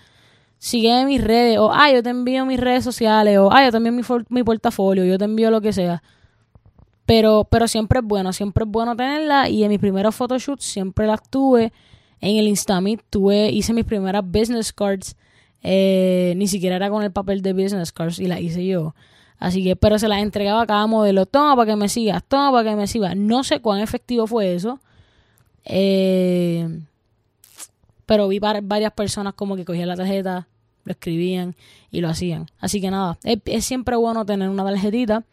sigue 0.58 1.04
mis 1.04 1.22
redes, 1.22 1.58
o 1.58 1.72
ah, 1.72 1.92
yo 1.92 2.02
te 2.02 2.10
envío 2.10 2.44
mis 2.44 2.58
redes 2.58 2.82
sociales, 2.82 3.38
o 3.38 3.52
ah, 3.52 3.64
yo 3.64 3.70
te 3.70 3.78
mi, 3.78 4.02
mi 4.30 4.42
portafolio, 4.42 5.04
yo 5.04 5.16
te 5.16 5.26
envío 5.26 5.50
lo 5.50 5.60
que 5.60 5.72
sea. 5.72 6.02
Pero, 7.06 7.46
pero 7.48 7.68
siempre 7.68 8.00
es 8.00 8.04
bueno, 8.04 8.32
siempre 8.32 8.64
es 8.64 8.70
bueno 8.70 8.96
tenerla. 8.96 9.48
Y 9.48 9.64
en 9.64 9.70
mis 9.70 9.78
primeros 9.78 10.14
photoshoots 10.14 10.64
siempre 10.64 11.06
las 11.06 11.22
tuve 11.30 11.72
en 12.20 12.36
el 12.36 12.48
Instamit 12.48 13.00
tuve, 13.10 13.50
hice 13.50 13.72
mis 13.72 13.84
primeras 13.84 14.24
business 14.24 14.72
cards. 14.72 15.16
Eh, 15.62 16.34
ni 16.36 16.46
siquiera 16.46 16.76
era 16.76 16.90
con 16.90 17.02
el 17.02 17.10
papel 17.10 17.42
de 17.42 17.52
business 17.52 17.92
cards 17.92 18.18
y 18.18 18.26
las 18.26 18.40
hice 18.40 18.64
yo. 18.66 18.94
Así 19.38 19.62
que, 19.62 19.76
pero 19.76 19.98
se 19.98 20.08
las 20.08 20.20
entregaba 20.20 20.62
a 20.62 20.66
cada 20.66 20.86
modelo. 20.86 21.26
Toma 21.26 21.54
para 21.54 21.72
que 21.72 21.76
me 21.76 21.88
sigas, 21.88 22.24
toma 22.24 22.50
para 22.50 22.70
que 22.70 22.76
me 22.76 22.86
sigas. 22.86 23.16
No 23.16 23.44
sé 23.44 23.60
cuán 23.60 23.80
efectivo 23.80 24.26
fue 24.26 24.54
eso. 24.54 24.80
Eh, 25.64 26.80
pero 28.06 28.26
vi 28.26 28.38
varias 28.38 28.92
personas 28.92 29.34
como 29.34 29.54
que 29.54 29.64
cogían 29.64 29.88
la 29.88 29.96
tarjeta, 29.96 30.48
lo 30.84 30.92
escribían 30.92 31.54
y 31.90 32.00
lo 32.00 32.08
hacían. 32.08 32.46
Así 32.58 32.80
que 32.80 32.90
nada, 32.90 33.18
es 33.22 33.64
siempre 33.64 33.96
bueno 33.96 34.24
tener 34.24 34.48
una 34.48 34.64
tarjetita 34.64 35.24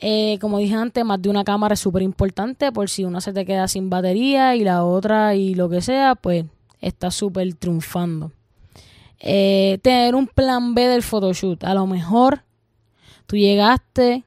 eh, 0.00 0.38
como 0.40 0.58
dije 0.58 0.74
antes, 0.74 1.04
más 1.04 1.20
de 1.20 1.28
una 1.28 1.44
cámara 1.44 1.74
es 1.74 1.80
súper 1.80 2.02
importante 2.02 2.70
por 2.70 2.88
si 2.88 3.04
una 3.04 3.20
se 3.20 3.32
te 3.32 3.44
queda 3.44 3.66
sin 3.66 3.90
batería 3.90 4.54
y 4.54 4.62
la 4.62 4.84
otra 4.84 5.34
y 5.34 5.54
lo 5.54 5.68
que 5.68 5.80
sea, 5.80 6.14
pues 6.14 6.44
está 6.80 7.10
súper 7.10 7.54
triunfando. 7.54 8.32
Eh, 9.20 9.78
tener 9.82 10.14
un 10.14 10.28
plan 10.28 10.74
B 10.74 10.86
del 10.86 11.02
photoshoot. 11.02 11.64
A 11.64 11.74
lo 11.74 11.86
mejor 11.86 12.44
tú 13.26 13.36
llegaste 13.36 14.24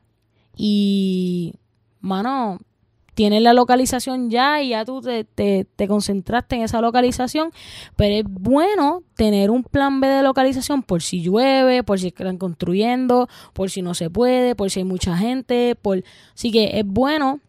y, 0.58 1.54
mano, 2.02 2.60
tienes 3.13 3.41
la 3.41 3.54
localización 3.54 4.30
ya 4.30 4.62
y 4.62 4.69
ya 4.69 4.86
tú 4.86 5.02
te, 5.02 5.24
te, 5.24 5.88
concentraste 5.88 6.56
en 6.56 6.63
esa 6.63 6.82
localización, 6.82 7.52
pero 7.95 8.15
es 8.15 8.24
bueno 8.26 9.04
tener 9.15 9.52
un 9.52 9.63
plan 9.63 10.00
B 10.00 10.08
de 10.08 10.24
localización 10.24 10.84
por 10.84 11.02
si 11.02 11.21
llueve, 11.21 11.84
por 11.84 12.00
si 12.00 12.08
están 12.08 12.38
construyendo, 12.38 13.28
por 13.54 13.69
si 13.69 13.82
no 13.82 13.93
se 13.93 14.10
puede, 14.10 14.56
por 14.56 14.69
si 14.69 14.80
hay 14.80 14.86
mucha 14.86 15.17
gente, 15.17 15.76
por... 15.76 16.04
Así 16.34 16.52
que 16.52 16.80
es 16.80 16.86
bueno 16.86 17.39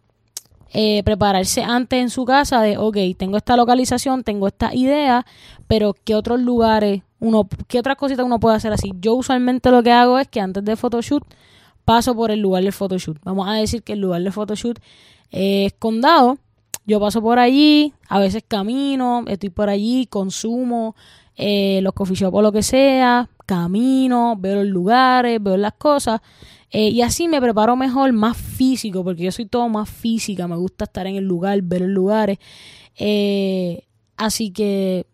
eh, 0.75 1.03
prepararse 1.05 1.62
antes 1.62 2.01
en 2.01 2.11
su 2.11 2.25
casa 2.25 2.61
de, 2.62 2.79
ok, 2.79 2.96
tengo 3.16 3.37
esta 3.37 3.57
localización, 3.57 4.25
tengo 4.25 4.48
esta 4.48 4.75
idea, 4.75 5.25
pero 5.68 5.94
¿qué 6.05 6.14
otros 6.14 6.40
lugares, 6.40 7.03
uno, 7.20 7.48
qué 7.68 7.79
otras 7.79 7.96
cositas 7.96 8.25
uno 8.25 8.40
puede 8.40 8.57
hacer 8.57 8.72
así? 8.72 8.92
Yo 9.01 9.14
usualmente 9.14 9.70
lo 9.70 9.83
que 9.83 9.92
hago 9.92 10.18
es 10.18 10.29
que 10.29 10.40
antes 10.40 10.64
de 10.64 10.77
photoshoot 10.77 11.25
paso 11.85 12.14
por 12.14 12.31
el 12.31 12.40
lugar 12.40 12.62
del 12.62 12.72
photoshoot. 12.72 13.18
Vamos 13.25 13.48
a 13.48 13.55
decir 13.55 13.83
que 13.83 13.94
el 13.94 14.01
lugar 14.01 14.22
del 14.22 14.33
photoshoot 14.33 14.79
es 15.33 15.73
condado. 15.73 16.38
Yo 16.85 17.01
paso 17.01 17.21
por 17.21 17.38
allí, 17.38 17.92
a 18.09 18.18
veces 18.21 18.45
camino, 18.47 19.25
estoy 19.27 19.51
por 19.51 19.68
allí, 19.68 20.07
consumo 20.07 20.95
eh, 21.37 21.81
los 21.83 21.95
coffee 21.95 22.16
shop 22.16 22.35
o 22.35 22.42
lo 22.42 22.53
que 22.53 22.62
sea, 22.62 23.29
camino, 23.47 24.37
veo 24.38 24.57
los 24.57 24.66
lugares, 24.66 25.42
veo 25.42 25.57
las 25.57 25.73
cosas. 25.75 26.21
Eh, 26.71 26.88
y 26.88 27.03
así 27.03 27.29
me 27.29 27.40
preparo 27.40 27.77
mejor, 27.77 28.12
más 28.12 28.37
físico, 28.37 29.05
porque 29.05 29.25
yo 29.25 29.33
soy 29.33 29.47
todo 29.47 29.68
más 29.68 29.88
física, 29.88 30.49
me 30.49 30.57
gusta 30.57 30.85
estar 30.85 31.07
en 31.07 31.16
el 31.16 31.25
lugar, 31.25 31.61
ver 31.62 31.83
los 31.83 31.90
lugares. 31.90 32.38
Eh, 32.97 33.85
así 34.16 34.51
que 34.53 35.07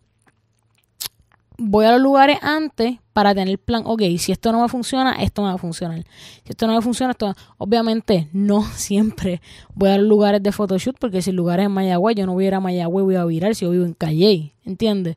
voy 1.56 1.86
a 1.86 1.92
los 1.92 2.00
lugares 2.00 2.38
antes 2.42 2.98
para 3.18 3.34
tener 3.34 3.58
plan, 3.58 3.82
ok, 3.84 4.00
si 4.16 4.30
esto 4.30 4.52
no 4.52 4.62
me 4.62 4.68
funciona, 4.68 5.20
esto 5.20 5.42
me 5.42 5.48
va 5.48 5.54
a 5.54 5.58
funcionar. 5.58 6.04
Si 6.44 6.50
esto 6.50 6.68
no 6.68 6.74
me 6.76 6.80
funciona, 6.80 7.10
esto 7.10 7.34
obviamente 7.56 8.28
no 8.32 8.62
siempre 8.76 9.42
voy 9.74 9.88
a 9.90 9.98
los 9.98 10.06
lugares 10.06 10.40
de 10.40 10.52
photoshoot, 10.52 10.96
porque 11.00 11.20
si 11.20 11.30
el 11.30 11.36
lugar 11.36 11.58
es 11.58 11.66
en 11.66 11.72
Mayagüez, 11.72 12.14
yo 12.14 12.26
no 12.26 12.34
voy 12.34 12.44
a 12.44 12.46
ir 12.46 12.54
a 12.54 12.60
Mayagüez, 12.60 13.04
voy 13.04 13.16
a 13.16 13.24
virar 13.24 13.56
si 13.56 13.64
yo 13.64 13.72
vivo 13.72 13.84
en 13.84 13.94
Calle, 13.94 14.52
¿entiendes? 14.64 15.16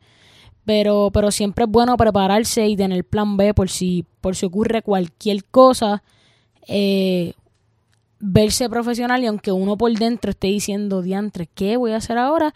Pero, 0.65 1.11
pero 1.13 1.29
siempre 1.29 1.65
es 1.65 1.69
bueno 1.69 1.95
prepararse 1.95 2.67
y 2.67 2.75
tener 2.75 3.05
plan 3.05 3.37
B 3.37 3.53
por 3.53 3.69
si, 3.69 4.03
por 4.19 4.35
si 4.35 4.47
ocurre 4.47 4.81
cualquier 4.81 5.45
cosa. 5.45 6.01
Eh, 6.67 7.33
verse 8.19 8.67
profesional 8.67 9.21
y 9.21 9.27
aunque 9.27 9.51
uno 9.51 9.77
por 9.77 9.93
dentro 9.93 10.31
esté 10.31 10.47
diciendo, 10.47 11.03
diantre, 11.03 11.47
¿qué 11.53 11.77
voy 11.77 11.91
a 11.91 11.97
hacer 11.97 12.17
ahora? 12.17 12.55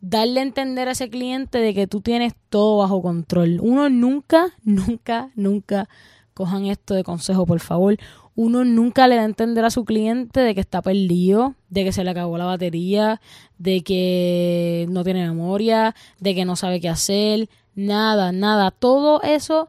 Darle 0.00 0.40
a 0.40 0.42
entender 0.42 0.88
a 0.88 0.92
ese 0.92 1.10
cliente 1.10 1.58
de 1.58 1.74
que 1.74 1.86
tú 1.86 2.00
tienes 2.00 2.34
todo 2.48 2.78
bajo 2.78 3.02
control. 3.02 3.58
Uno 3.60 3.88
nunca, 3.88 4.54
nunca, 4.64 5.30
nunca 5.34 5.88
cojan 6.34 6.66
esto 6.66 6.94
de 6.94 7.04
consejo, 7.04 7.46
por 7.46 7.60
favor. 7.60 7.96
Uno 8.34 8.64
nunca 8.64 9.08
le 9.08 9.16
da 9.16 9.22
a 9.22 9.24
entender 9.24 9.64
a 9.64 9.70
su 9.70 9.84
cliente 9.84 10.40
de 10.40 10.54
que 10.54 10.60
está 10.60 10.80
perdido, 10.80 11.56
de 11.70 11.82
que 11.82 11.92
se 11.92 12.04
le 12.04 12.10
acabó 12.10 12.38
la 12.38 12.44
batería, 12.44 13.20
de 13.58 13.82
que 13.82 14.86
no 14.90 15.02
tiene 15.02 15.26
memoria, 15.26 15.96
de 16.20 16.36
que 16.36 16.44
no 16.44 16.54
sabe 16.54 16.80
qué 16.80 16.88
hacer, 16.88 17.48
nada, 17.74 18.30
nada. 18.30 18.70
Todo 18.70 19.20
eso, 19.22 19.68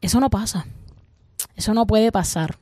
eso 0.00 0.20
no 0.20 0.30
pasa. 0.30 0.66
Eso 1.54 1.74
no 1.74 1.86
puede 1.86 2.10
pasar. 2.10 2.58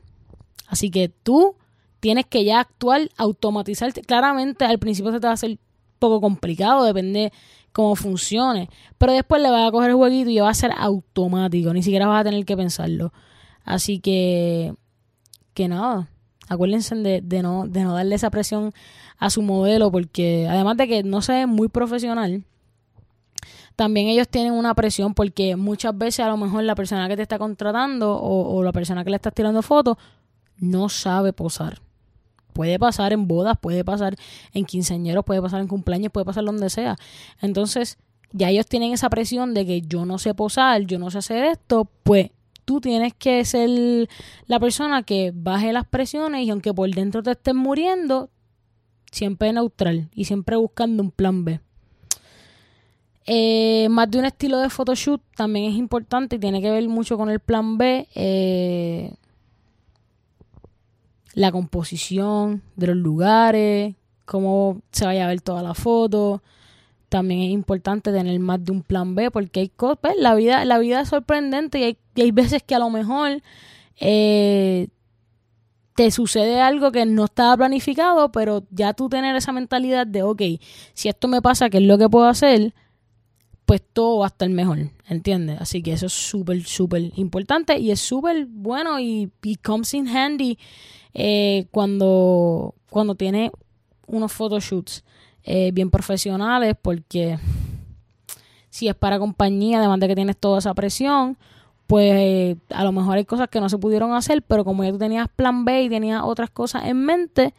Así 0.67 0.89
que 0.89 1.07
tú 1.07 1.55
tienes 2.01 2.25
que 2.25 2.43
ya 2.43 2.59
actuar, 2.59 3.09
automatizarte. 3.15 4.01
Claramente 4.01 4.65
al 4.65 4.79
principio 4.79 5.13
se 5.13 5.19
te 5.21 5.27
va 5.27 5.31
a 5.31 5.35
hacer 5.35 5.57
poco 6.05 6.21
complicado, 6.21 6.85
depende 6.85 7.31
cómo 7.71 7.95
funcione. 7.95 8.69
Pero 8.97 9.13
después 9.13 9.41
le 9.41 9.51
vas 9.51 9.67
a 9.67 9.71
coger 9.71 9.89
el 9.89 9.95
jueguito 9.97 10.29
y 10.29 10.39
va 10.39 10.49
a 10.49 10.53
ser 10.53 10.71
automático, 10.77 11.73
ni 11.73 11.83
siquiera 11.83 12.07
vas 12.07 12.21
a 12.21 12.23
tener 12.23 12.45
que 12.45 12.55
pensarlo. 12.55 13.11
Así 13.63 13.99
que, 13.99 14.73
que 15.53 15.67
nada, 15.67 16.07
acuérdense 16.47 16.95
de, 16.95 17.41
no, 17.41 17.67
de 17.67 17.83
no 17.83 17.93
darle 17.93 18.15
esa 18.15 18.29
presión 18.29 18.71
a 19.17 19.29
su 19.29 19.41
modelo, 19.41 19.91
porque 19.91 20.47
además 20.49 20.77
de 20.77 20.87
que 20.87 21.03
no 21.03 21.21
se 21.21 21.33
ve 21.33 21.45
muy 21.47 21.67
profesional, 21.67 22.45
también 23.75 24.07
ellos 24.07 24.29
tienen 24.29 24.53
una 24.53 24.73
presión 24.73 25.13
porque 25.13 25.55
muchas 25.55 25.97
veces 25.97 26.21
a 26.21 26.29
lo 26.29 26.37
mejor 26.37 26.63
la 26.63 26.75
persona 26.75 27.07
que 27.09 27.17
te 27.17 27.23
está 27.23 27.37
contratando 27.37 28.15
o, 28.15 28.55
o 28.55 28.63
la 28.63 28.71
persona 28.71 29.03
que 29.03 29.09
le 29.09 29.17
estás 29.17 29.33
tirando 29.33 29.61
fotos 29.61 29.97
no 30.57 30.87
sabe 30.87 31.33
posar. 31.33 31.81
Puede 32.55 32.79
pasar 32.79 33.11
en 33.11 33.27
bodas, 33.27 33.57
puede 33.59 33.83
pasar 33.83 34.15
en 34.53 34.63
quinceañeros, 34.63 35.25
puede 35.25 35.41
pasar 35.41 35.59
en 35.59 35.67
cumpleaños, 35.67 36.09
puede 36.09 36.23
pasar 36.23 36.45
donde 36.45 36.69
sea. 36.69 36.95
Entonces, 37.41 37.97
ya 38.31 38.49
ellos 38.49 38.65
tienen 38.65 38.93
esa 38.93 39.09
presión 39.09 39.53
de 39.53 39.65
que 39.65 39.81
yo 39.81 40.05
no 40.05 40.19
sé 40.19 40.33
posar, 40.33 40.83
yo 40.83 40.97
no 40.97 41.11
sé 41.11 41.17
hacer 41.17 41.43
esto, 41.43 41.85
pues 42.03 42.31
tú 42.63 42.79
tienes 42.79 43.13
que 43.13 43.43
ser 43.43 44.07
la 44.47 44.57
persona 44.61 45.03
que 45.03 45.33
baje 45.35 45.73
las 45.73 45.85
presiones 45.85 46.45
y 46.45 46.49
aunque 46.49 46.73
por 46.73 46.89
dentro 46.89 47.21
te 47.21 47.31
estés 47.31 47.53
muriendo, 47.53 48.29
siempre 49.11 49.51
neutral 49.51 50.09
y 50.15 50.23
siempre 50.23 50.55
buscando 50.55 51.03
un 51.03 51.11
plan 51.11 51.43
B. 51.43 51.59
Eh, 53.25 53.89
más 53.89 54.09
de 54.09 54.19
un 54.19 54.25
estilo 54.25 54.59
de 54.59 54.69
photoshoot 54.69 55.21
también 55.35 55.69
es 55.69 55.77
importante 55.77 56.37
y 56.37 56.39
tiene 56.39 56.61
que 56.61 56.71
ver 56.71 56.87
mucho 56.87 57.17
con 57.17 57.29
el 57.29 57.41
plan 57.41 57.77
B. 57.77 58.07
Eh, 58.15 59.13
la 61.35 61.51
composición 61.51 62.63
de 62.77 62.87
los 62.87 62.95
lugares, 62.95 63.95
cómo 64.23 64.81
se 64.91 65.05
vaya 65.05 65.25
a 65.25 65.27
ver 65.27 65.41
toda 65.41 65.61
la 65.61 65.73
foto. 65.73 66.41
También 67.09 67.41
es 67.41 67.49
importante 67.49 68.11
tener 68.11 68.39
más 68.39 68.63
de 68.63 68.71
un 68.71 68.81
plan 68.81 69.13
B 69.13 69.29
porque 69.29 69.59
hay 69.59 69.69
cosas, 69.69 69.99
pues, 70.01 70.15
la 70.17 70.33
vida, 70.33 70.65
la 70.65 70.79
vida 70.79 71.01
es 71.01 71.09
sorprendente 71.09 71.97
y 72.15 72.21
hay, 72.21 72.31
veces 72.31 72.63
que 72.63 72.73
a 72.73 72.79
lo 72.79 72.89
mejor 72.89 73.41
eh, 73.99 74.87
te 75.95 76.09
sucede 76.09 76.61
algo 76.61 76.91
que 76.91 77.05
no 77.05 77.25
estaba 77.25 77.55
planificado, 77.57 78.31
pero 78.31 78.63
ya 78.71 78.93
tú 78.93 79.09
tener 79.09 79.35
esa 79.35 79.51
mentalidad 79.51 80.07
de, 80.07 80.23
ok, 80.23 80.41
si 80.93 81.09
esto 81.09 81.27
me 81.27 81.41
pasa, 81.41 81.69
¿qué 81.69 81.77
es 81.77 81.83
lo 81.83 81.97
que 81.97 82.09
puedo 82.09 82.27
hacer? 82.27 82.73
Pues 83.65 83.81
todo 83.93 84.19
va 84.19 84.27
a 84.27 84.29
estar 84.29 84.49
mejor, 84.49 84.77
¿entiendes? 85.07 85.59
Así 85.59 85.81
que 85.81 85.91
eso 85.91 86.05
es 86.05 86.13
súper, 86.13 86.63
súper 86.63 87.11
importante 87.15 87.77
y 87.77 87.91
es 87.91 87.99
súper 87.99 88.45
bueno 88.45 88.99
y, 88.99 89.31
y 89.43 89.55
comes 89.55 89.93
in 89.93 90.07
handy 90.07 90.57
eh, 91.15 91.67
cuando, 91.71 92.75
cuando 92.89 93.15
tiene 93.15 93.51
unos 94.05 94.33
photoshoots 94.33 95.03
eh, 95.43 95.71
bien 95.71 95.89
profesionales, 95.89 96.75
porque 96.79 97.39
si 98.69 98.89
es 98.89 98.95
para 98.95 99.17
compañía, 99.17 99.79
además 99.79 100.01
de 100.01 100.09
que 100.09 100.15
tienes 100.15 100.37
toda 100.37 100.59
esa 100.59 100.73
presión, 100.73 101.37
pues 101.87 102.57
a 102.69 102.83
lo 102.83 102.91
mejor 102.91 103.15
hay 103.15 103.23
cosas 103.23 103.47
que 103.47 103.61
no 103.61 103.69
se 103.69 103.77
pudieron 103.77 104.13
hacer, 104.13 104.41
pero 104.41 104.65
como 104.65 104.83
ya 104.83 104.91
tú 104.91 104.97
tenías 104.97 105.29
plan 105.29 105.63
B 105.63 105.83
y 105.83 105.89
tenías 105.89 106.21
otras 106.23 106.49
cosas 106.49 106.83
en 106.85 106.97
mente, 106.97 107.53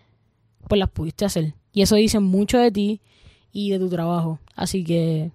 pues 0.69 0.79
las 0.79 0.90
pudiste 0.90 1.25
hacer. 1.25 1.55
Y 1.73 1.81
eso 1.81 1.95
dice 1.97 2.21
mucho 2.21 2.59
de 2.59 2.71
ti 2.71 3.01
y 3.53 3.71
de 3.71 3.79
tu 3.79 3.88
trabajo. 3.88 4.38
Así 4.55 4.85
que, 4.85 5.31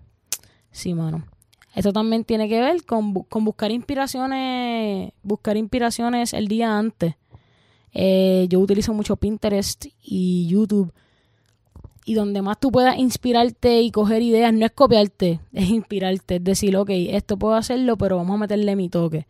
sí, 0.72 0.94
mano. 0.94 1.26
Esto 1.74 1.92
también 1.92 2.26
tiene 2.26 2.48
que 2.50 2.60
ver 2.60 2.86
con, 2.86 3.14
con 3.14 3.46
buscar 3.46 3.72
inspiraciones, 3.72 5.14
buscar 5.24 5.58
inspiraciones 5.58 6.34
el 6.34 6.48
día 6.48 6.78
antes. 6.78 7.16
Eh, 7.94 8.48
yo 8.50 8.60
utilizo 8.60 8.94
mucho 8.94 9.16
Pinterest 9.16 9.86
y 10.02 10.48
YouTube. 10.48 10.94
Y 12.04 12.16
donde 12.16 12.42
más 12.42 12.60
tú 12.60 12.72
puedas 12.72 12.98
inspirarte 12.98 13.82
y 13.82 13.92
coger 13.92 14.22
ideas, 14.22 14.54
no 14.54 14.66
es 14.66 14.72
copiarte, 14.72 15.40
es 15.54 15.70
inspirarte. 15.70 16.38
Es 16.38 16.44
decir, 16.44 16.76
ok, 16.76 16.90
esto 16.90 17.38
puedo 17.38 17.56
hacerlo, 17.56 17.98
pero 17.98 18.18
vamos 18.18 18.36
a 18.36 18.40
meterle 18.40 18.76
mi 18.76 18.90
toque. 18.90 19.28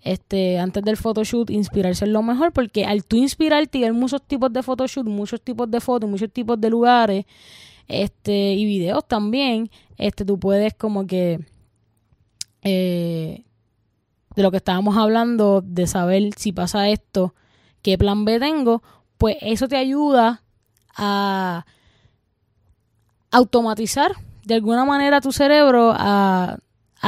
Este, 0.00 0.58
antes 0.58 0.82
del 0.82 0.96
photoshoot, 0.96 1.50
inspirarse 1.50 2.04
es 2.04 2.10
lo 2.10 2.22
mejor, 2.22 2.52
porque 2.52 2.84
al 2.84 3.04
tú 3.04 3.16
inspirarte 3.16 3.78
y 3.78 3.80
ver 3.82 3.92
muchos 3.92 4.22
tipos 4.22 4.52
de 4.52 4.62
photoshoot, 4.62 5.06
muchos 5.06 5.40
tipos 5.40 5.70
de 5.70 5.80
fotos, 5.80 6.10
muchos 6.10 6.32
tipos 6.32 6.60
de 6.60 6.70
lugares, 6.70 7.24
este, 7.86 8.54
y 8.54 8.64
videos 8.64 9.06
también, 9.06 9.70
este, 9.96 10.24
tú 10.24 10.38
puedes 10.40 10.74
como 10.74 11.06
que 11.06 11.38
eh, 12.62 13.44
de 14.34 14.42
lo 14.42 14.50
que 14.50 14.56
estábamos 14.56 14.96
hablando, 14.96 15.62
de 15.64 15.86
saber 15.86 16.30
si 16.36 16.52
pasa 16.52 16.88
esto, 16.88 17.34
qué 17.82 17.98
plan 17.98 18.24
B 18.24 18.38
tengo, 18.38 18.82
pues 19.18 19.36
eso 19.40 19.68
te 19.68 19.76
ayuda 19.76 20.42
a 20.96 21.66
automatizar 23.30 24.12
de 24.44 24.54
alguna 24.54 24.84
manera 24.84 25.20
tu 25.20 25.32
cerebro 25.32 25.92
a, 25.94 26.58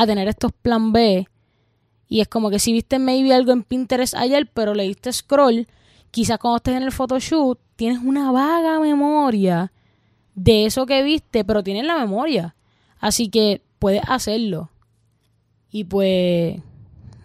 tener 0.06 0.28
estos 0.28 0.52
plan 0.52 0.92
B. 0.92 1.28
Y 2.08 2.20
es 2.20 2.28
como 2.28 2.50
que 2.50 2.58
si 2.58 2.72
viste 2.72 2.98
maybe 2.98 3.32
algo 3.32 3.52
en 3.52 3.62
Pinterest 3.62 4.14
ayer, 4.14 4.50
pero 4.52 4.74
le 4.74 4.84
diste 4.84 5.12
scroll, 5.12 5.66
quizás 6.10 6.38
cuando 6.38 6.56
estés 6.56 6.76
en 6.76 6.82
el 6.82 6.92
photoshoot 6.92 7.58
tienes 7.76 8.00
una 8.02 8.30
vaga 8.30 8.78
memoria 8.80 9.72
de 10.34 10.66
eso 10.66 10.86
que 10.86 11.02
viste, 11.02 11.44
pero 11.44 11.62
tienes 11.62 11.84
la 11.84 11.96
memoria. 11.96 12.54
Así 12.98 13.28
que 13.28 13.62
puedes 13.78 14.02
hacerlo. 14.08 14.70
Y 15.70 15.84
pues, 15.84 16.60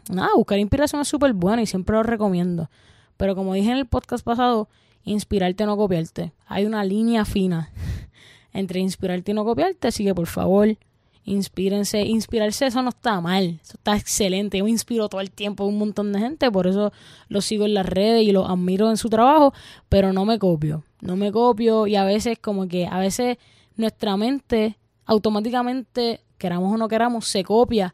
nada, 0.10 0.30
buscar 0.36 0.60
inspiración 0.60 1.02
es 1.02 1.08
súper 1.08 1.34
bueno 1.34 1.62
y 1.62 1.66
siempre 1.66 1.96
lo 1.96 2.04
recomiendo. 2.04 2.70
Pero 3.20 3.36
como 3.36 3.54
dije 3.54 3.70
en 3.70 3.78
el 3.78 3.86
podcast 3.86 4.24
pasado, 4.24 4.70
inspirarte 5.04 5.66
no 5.66 5.76
copiarte. 5.76 6.32
Hay 6.48 6.64
una 6.64 6.86
línea 6.86 7.26
fina 7.26 7.70
entre 8.54 8.80
inspirarte 8.80 9.32
y 9.32 9.34
no 9.34 9.44
copiarte, 9.44 9.90
así 9.90 10.06
que 10.06 10.16
por 10.16 10.28
favor, 10.28 10.78
inspírense. 11.26 12.00
Inspirarse, 12.00 12.68
eso 12.68 12.82
no 12.82 12.92
está 12.92 13.20
mal, 13.20 13.60
eso 13.62 13.74
está 13.74 13.98
excelente. 13.98 14.60
Yo 14.60 14.70
inspiro 14.70 15.10
todo 15.10 15.20
el 15.20 15.32
tiempo 15.32 15.66
a 15.66 15.68
un 15.68 15.78
montón 15.78 16.14
de 16.14 16.20
gente, 16.20 16.50
por 16.50 16.66
eso 16.66 16.94
lo 17.28 17.42
sigo 17.42 17.66
en 17.66 17.74
las 17.74 17.86
redes 17.86 18.24
y 18.24 18.32
lo 18.32 18.48
admiro 18.48 18.90
en 18.90 18.96
su 18.96 19.10
trabajo, 19.10 19.54
pero 19.90 20.14
no 20.14 20.24
me 20.24 20.40
copio. 20.40 20.86
No 21.02 21.18
me 21.18 21.30
copio 21.34 21.88
y 21.88 21.98
a 21.98 22.06
veces 22.06 22.40
como 22.40 22.70
que 22.70 22.88
a 22.88 23.00
veces 23.00 23.38
nuestra 23.76 24.16
mente 24.16 24.78
automáticamente, 25.06 26.22
queramos 26.38 26.74
o 26.74 26.78
no 26.78 26.88
queramos, 26.88 27.28
se 27.28 27.44
copia 27.44 27.94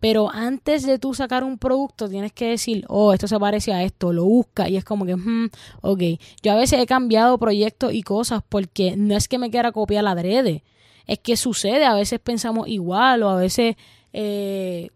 pero 0.00 0.30
antes 0.30 0.84
de 0.84 0.98
tú 0.98 1.14
sacar 1.14 1.42
un 1.42 1.58
producto, 1.58 2.08
tienes 2.08 2.32
que 2.32 2.50
decir, 2.50 2.84
oh, 2.88 3.12
esto 3.12 3.26
se 3.28 3.38
parece 3.38 3.72
a 3.72 3.82
esto, 3.82 4.12
lo 4.12 4.24
busca 4.24 4.68
y 4.68 4.76
es 4.76 4.84
como 4.84 5.06
que, 5.06 5.16
hmm, 5.16 5.48
ok. 5.80 6.02
Yo 6.42 6.52
a 6.52 6.56
veces 6.56 6.80
he 6.80 6.86
cambiado 6.86 7.38
proyectos 7.38 7.94
y 7.94 8.02
cosas 8.02 8.42
porque 8.48 8.96
no 8.96 9.16
es 9.16 9.28
que 9.28 9.38
me 9.38 9.50
quiera 9.50 9.72
copiar 9.72 10.04
la 10.04 10.12
adrede, 10.12 10.62
es 11.06 11.18
que 11.20 11.36
sucede, 11.36 11.84
a 11.86 11.94
veces 11.94 12.20
pensamos 12.20 12.68
igual 12.68 13.22
o 13.22 13.30
a 13.30 13.36
veces 13.36 13.76
eh, 14.12 14.90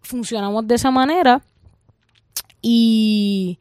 funcionamos 0.00 0.66
de 0.66 0.74
esa 0.74 0.90
manera 0.90 1.42
Y, 2.62 3.58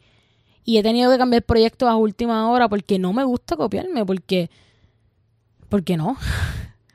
y 0.64 0.78
he 0.78 0.84
tenido 0.84 1.12
que 1.12 1.18
cambiar 1.18 1.44
proyectos 1.44 1.90
a 1.90 1.96
última 1.96 2.50
hora 2.50 2.70
porque 2.70 3.00
no 3.00 3.14
me 3.14 3.24
gusta 3.24 3.56
copiarme, 3.58 4.06
porque, 4.06 4.50
porque 5.70 5.98
no. 5.98 6.18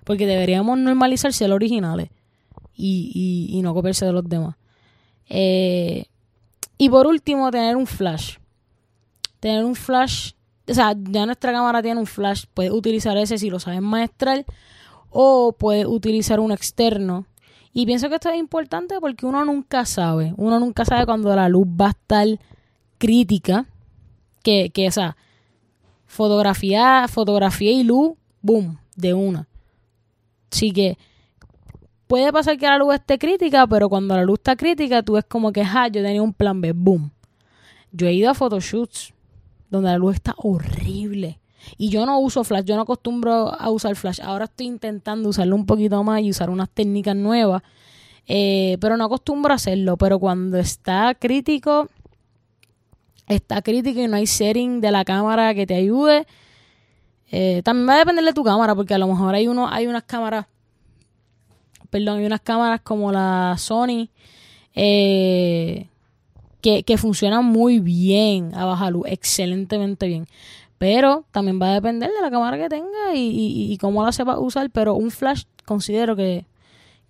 Porque 0.04 0.24
deberíamos 0.24 0.78
normalizar 0.78 1.32
ser 1.32 1.50
originales 1.50 2.10
y, 2.76 3.48
y, 3.50 3.62
no 3.62 3.74
copiarse 3.74 4.04
de 4.04 4.12
los 4.12 4.28
demás. 4.28 4.56
Eh, 5.28 6.06
y 6.78 6.88
por 6.90 7.06
último, 7.06 7.50
tener 7.50 7.76
un 7.76 7.86
flash. 7.86 8.36
Tener 9.40 9.64
un 9.64 9.74
flash. 9.74 10.32
O 10.68 10.74
sea, 10.74 10.94
ya 10.98 11.26
nuestra 11.26 11.52
cámara 11.52 11.82
tiene 11.82 12.00
un 12.00 12.06
flash. 12.06 12.44
Puedes 12.52 12.72
utilizar 12.72 13.16
ese 13.16 13.38
si 13.38 13.50
lo 13.50 13.58
sabes 13.58 13.80
maestrar. 13.80 14.44
O 15.10 15.52
puedes 15.52 15.86
utilizar 15.86 16.40
un 16.40 16.52
externo. 16.52 17.26
Y 17.72 17.86
pienso 17.86 18.08
que 18.08 18.16
esto 18.16 18.28
es 18.28 18.38
importante 18.38 19.00
porque 19.00 19.26
uno 19.26 19.44
nunca 19.44 19.84
sabe. 19.86 20.34
Uno 20.36 20.60
nunca 20.60 20.84
sabe 20.84 21.06
cuando 21.06 21.34
la 21.34 21.48
luz 21.48 21.66
va 21.66 21.86
a 21.86 21.90
estar 21.90 22.26
crítica. 22.98 23.66
Que, 24.42 24.70
que 24.70 24.88
o 24.88 25.14
fotografía, 26.06 27.06
fotografía 27.08 27.72
y 27.72 27.82
luz, 27.82 28.12
boom, 28.42 28.78
de 28.94 29.12
una. 29.12 29.48
Así 30.50 30.70
que 30.70 30.96
puede 32.06 32.32
pasar 32.32 32.56
que 32.58 32.66
la 32.66 32.78
luz 32.78 32.94
esté 32.94 33.18
crítica, 33.18 33.66
pero 33.66 33.88
cuando 33.88 34.16
la 34.16 34.22
luz 34.22 34.38
está 34.38 34.56
crítica, 34.56 35.02
tú 35.02 35.16
es 35.16 35.24
como 35.24 35.52
que, 35.52 35.64
ja, 35.64 35.88
yo 35.88 36.02
tenía 36.02 36.22
un 36.22 36.32
plan 36.32 36.60
B, 36.60 36.72
boom. 36.72 37.10
Yo 37.92 38.06
he 38.06 38.12
ido 38.12 38.30
a 38.30 38.34
photoshoots 38.34 39.14
donde 39.70 39.90
la 39.90 39.98
luz 39.98 40.16
está 40.16 40.34
horrible. 40.38 41.40
Y 41.78 41.88
yo 41.88 42.06
no 42.06 42.20
uso 42.20 42.44
flash, 42.44 42.64
yo 42.64 42.76
no 42.76 42.82
acostumbro 42.82 43.52
a 43.52 43.70
usar 43.70 43.96
flash. 43.96 44.20
Ahora 44.22 44.44
estoy 44.44 44.66
intentando 44.66 45.28
usarlo 45.28 45.56
un 45.56 45.66
poquito 45.66 46.02
más 46.04 46.22
y 46.22 46.30
usar 46.30 46.50
unas 46.50 46.70
técnicas 46.70 47.16
nuevas. 47.16 47.62
Eh, 48.26 48.76
pero 48.80 48.96
no 48.96 49.04
acostumbro 49.04 49.52
a 49.52 49.56
hacerlo. 49.56 49.96
Pero 49.96 50.18
cuando 50.18 50.58
está 50.58 51.14
crítico, 51.14 51.88
está 53.26 53.62
crítico 53.62 54.00
y 54.00 54.08
no 54.08 54.16
hay 54.16 54.26
setting 54.26 54.80
de 54.80 54.90
la 54.90 55.04
cámara 55.04 55.54
que 55.54 55.66
te 55.66 55.74
ayude. 55.74 56.26
Eh, 57.30 57.62
también 57.64 57.88
va 57.88 57.94
a 57.94 57.98
depender 57.98 58.24
de 58.24 58.32
tu 58.32 58.44
cámara, 58.44 58.74
porque 58.74 58.94
a 58.94 58.98
lo 58.98 59.08
mejor 59.08 59.34
hay 59.34 59.48
uno, 59.48 59.68
hay 59.68 59.86
unas 59.86 60.04
cámaras, 60.04 60.46
perdón, 61.90 62.18
hay 62.18 62.26
unas 62.26 62.40
cámaras 62.40 62.80
como 62.80 63.12
la 63.12 63.54
Sony 63.58 64.08
eh, 64.74 65.88
que, 66.60 66.82
que 66.82 66.98
funcionan 66.98 67.44
muy 67.44 67.80
bien 67.80 68.54
a 68.54 68.64
baja 68.64 68.90
luz, 68.90 69.06
excelentemente 69.08 70.06
bien. 70.06 70.26
Pero 70.78 71.24
también 71.30 71.60
va 71.60 71.70
a 71.70 71.74
depender 71.74 72.10
de 72.10 72.20
la 72.20 72.30
cámara 72.30 72.58
que 72.58 72.68
tenga 72.68 73.14
y, 73.14 73.72
y, 73.72 73.78
cómo 73.78 74.04
la 74.04 74.12
sepa 74.12 74.38
usar. 74.38 74.70
Pero 74.70 74.94
un 74.94 75.10
flash 75.10 75.44
considero 75.64 76.14
que, 76.16 76.44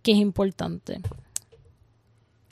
que, 0.02 0.12
es 0.12 0.18
importante. 0.18 1.00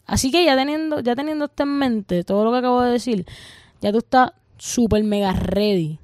Así 0.06 0.32
que 0.32 0.44
ya 0.44 0.56
teniendo, 0.56 1.00
ya 1.00 1.14
teniendo 1.14 1.44
esto 1.44 1.62
en 1.62 1.78
mente, 1.78 2.24
todo 2.24 2.44
lo 2.44 2.50
que 2.50 2.58
acabo 2.58 2.82
de 2.82 2.92
decir, 2.92 3.26
ya 3.80 3.92
tú 3.92 3.98
estás 3.98 4.32
súper 4.58 5.04
mega 5.04 5.32
ready 5.32 5.98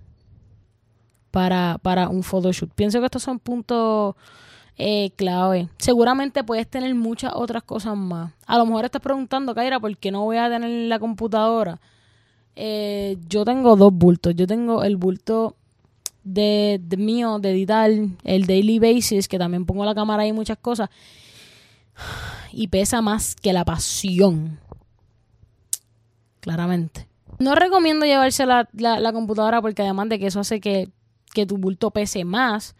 para, 1.30 1.78
para 1.82 2.08
un 2.08 2.22
photoshoot. 2.22 2.72
Pienso 2.74 3.00
que 3.00 3.06
estos 3.06 3.22
son 3.22 3.40
puntos 3.40 4.14
eh, 4.82 5.10
clave. 5.14 5.68
Seguramente 5.76 6.42
puedes 6.42 6.66
tener 6.66 6.94
muchas 6.94 7.32
otras 7.34 7.62
cosas 7.62 7.98
más. 7.98 8.32
A 8.46 8.56
lo 8.56 8.64
mejor 8.64 8.86
estás 8.86 9.02
preguntando, 9.02 9.54
Kaira, 9.54 9.78
¿por 9.78 9.94
qué 9.98 10.10
no 10.10 10.24
voy 10.24 10.38
a 10.38 10.48
tener 10.48 10.70
la 10.88 10.98
computadora? 10.98 11.78
Eh, 12.56 13.18
yo 13.28 13.44
tengo 13.44 13.76
dos 13.76 13.92
bultos. 13.92 14.34
Yo 14.34 14.46
tengo 14.46 14.82
el 14.82 14.96
bulto 14.96 15.54
de, 16.24 16.80
mío, 16.96 17.38
de 17.40 17.50
editar, 17.50 17.90
el 18.24 18.46
daily 18.46 18.78
basis, 18.78 19.28
que 19.28 19.38
también 19.38 19.66
pongo 19.66 19.84
la 19.84 19.94
cámara 19.94 20.26
y 20.26 20.32
muchas 20.32 20.56
cosas. 20.56 20.88
Y 22.50 22.68
pesa 22.68 23.02
más 23.02 23.34
que 23.34 23.52
la 23.52 23.66
pasión. 23.66 24.60
Claramente. 26.40 27.06
No 27.38 27.54
recomiendo 27.54 28.06
llevarse 28.06 28.46
la, 28.46 29.12
computadora 29.12 29.60
porque 29.60 29.82
además 29.82 30.08
de 30.08 30.18
que 30.18 30.28
eso 30.28 30.40
hace 30.40 30.58
que 30.58 30.90
tu 31.46 31.58
bulto 31.58 31.90
pese 31.90 32.24
más. 32.24 32.74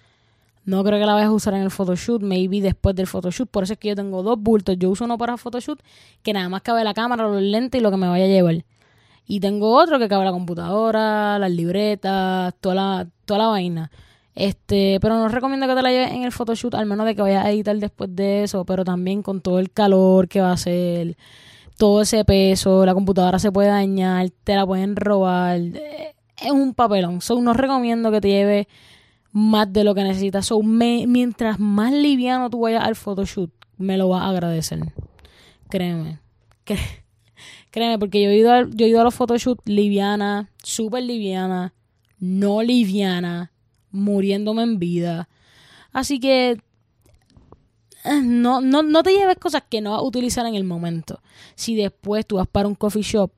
No 0.70 0.84
creo 0.84 1.00
que 1.00 1.04
la 1.06 1.14
vayas 1.14 1.30
a 1.30 1.32
usar 1.32 1.54
en 1.54 1.62
el 1.62 1.70
photoshoot, 1.70 2.22
maybe 2.22 2.60
después 2.60 2.94
del 2.94 3.08
photoshoot. 3.08 3.50
Por 3.50 3.64
eso 3.64 3.72
es 3.72 3.78
que 3.80 3.88
yo 3.88 3.96
tengo 3.96 4.22
dos 4.22 4.38
bultos. 4.38 4.76
Yo 4.78 4.90
uso 4.90 5.04
uno 5.04 5.18
para 5.18 5.36
photoshoot, 5.36 5.80
que 6.22 6.32
nada 6.32 6.48
más 6.48 6.62
cabe 6.62 6.84
la 6.84 6.94
cámara, 6.94 7.24
los 7.24 7.42
lentes 7.42 7.80
y 7.80 7.82
lo 7.82 7.90
que 7.90 7.96
me 7.96 8.08
vaya 8.08 8.24
a 8.24 8.28
llevar. 8.28 8.64
Y 9.26 9.40
tengo 9.40 9.74
otro 9.74 9.98
que 9.98 10.08
cabe 10.08 10.24
la 10.24 10.30
computadora, 10.30 11.40
las 11.40 11.50
libretas, 11.50 12.54
toda 12.60 12.74
la, 12.76 13.08
toda 13.24 13.38
la 13.38 13.46
vaina. 13.48 13.90
Este, 14.36 14.98
pero 15.00 15.16
no 15.16 15.26
recomiendo 15.26 15.66
que 15.66 15.74
te 15.74 15.82
la 15.82 15.90
lleves 15.90 16.12
en 16.12 16.22
el 16.22 16.30
photoshoot, 16.30 16.74
al 16.76 16.86
menos 16.86 17.04
de 17.04 17.16
que 17.16 17.22
vayas 17.22 17.44
a 17.44 17.50
editar 17.50 17.76
después 17.76 18.14
de 18.14 18.44
eso, 18.44 18.64
pero 18.64 18.84
también 18.84 19.22
con 19.22 19.40
todo 19.40 19.58
el 19.58 19.72
calor 19.72 20.28
que 20.28 20.40
va 20.40 20.52
a 20.52 20.56
ser, 20.56 21.16
todo 21.78 22.02
ese 22.02 22.24
peso, 22.24 22.86
la 22.86 22.94
computadora 22.94 23.40
se 23.40 23.50
puede 23.50 23.68
dañar, 23.68 24.30
te 24.44 24.54
la 24.54 24.64
pueden 24.64 24.94
robar 24.94 25.60
es 26.40 26.50
un 26.50 26.74
papelón. 26.74 27.20
So, 27.20 27.40
no 27.40 27.52
recomiendo 27.52 28.10
que 28.10 28.20
te 28.20 28.28
lleve 28.28 28.68
más 29.32 29.72
de 29.72 29.84
lo 29.84 29.94
que 29.94 30.04
necesitas. 30.04 30.46
So, 30.46 30.62
mientras 30.62 31.58
más 31.58 31.92
liviano 31.92 32.50
tú 32.50 32.60
vayas 32.60 32.84
al 32.84 32.96
photoshoot, 32.96 33.50
me 33.76 33.96
lo 33.96 34.08
vas 34.08 34.22
a 34.22 34.28
agradecer. 34.30 34.80
Créeme. 35.68 36.20
créeme, 37.70 37.98
porque 37.98 38.22
yo 38.22 38.30
he 38.30 38.36
ido 38.36 38.68
yo 38.68 38.86
he 38.86 38.88
ido 38.88 39.00
a 39.00 39.04
los 39.04 39.14
photoshoots 39.14 39.62
liviana, 39.66 40.50
súper 40.62 41.04
liviana, 41.04 41.74
no 42.18 42.62
liviana, 42.62 43.52
muriéndome 43.90 44.62
en 44.62 44.78
vida. 44.78 45.28
Así 45.92 46.20
que 46.20 46.60
eh, 48.04 48.22
no, 48.22 48.60
no, 48.60 48.82
no 48.82 49.02
te 49.02 49.12
lleves 49.12 49.38
cosas 49.38 49.62
que 49.68 49.80
no 49.80 49.92
vas 49.92 50.00
a 50.00 50.04
utilizar 50.04 50.46
en 50.46 50.54
el 50.54 50.64
momento. 50.64 51.20
Si 51.54 51.74
después 51.74 52.26
tú 52.26 52.36
vas 52.36 52.48
para 52.48 52.68
un 52.68 52.74
coffee 52.74 53.02
shop, 53.02 53.32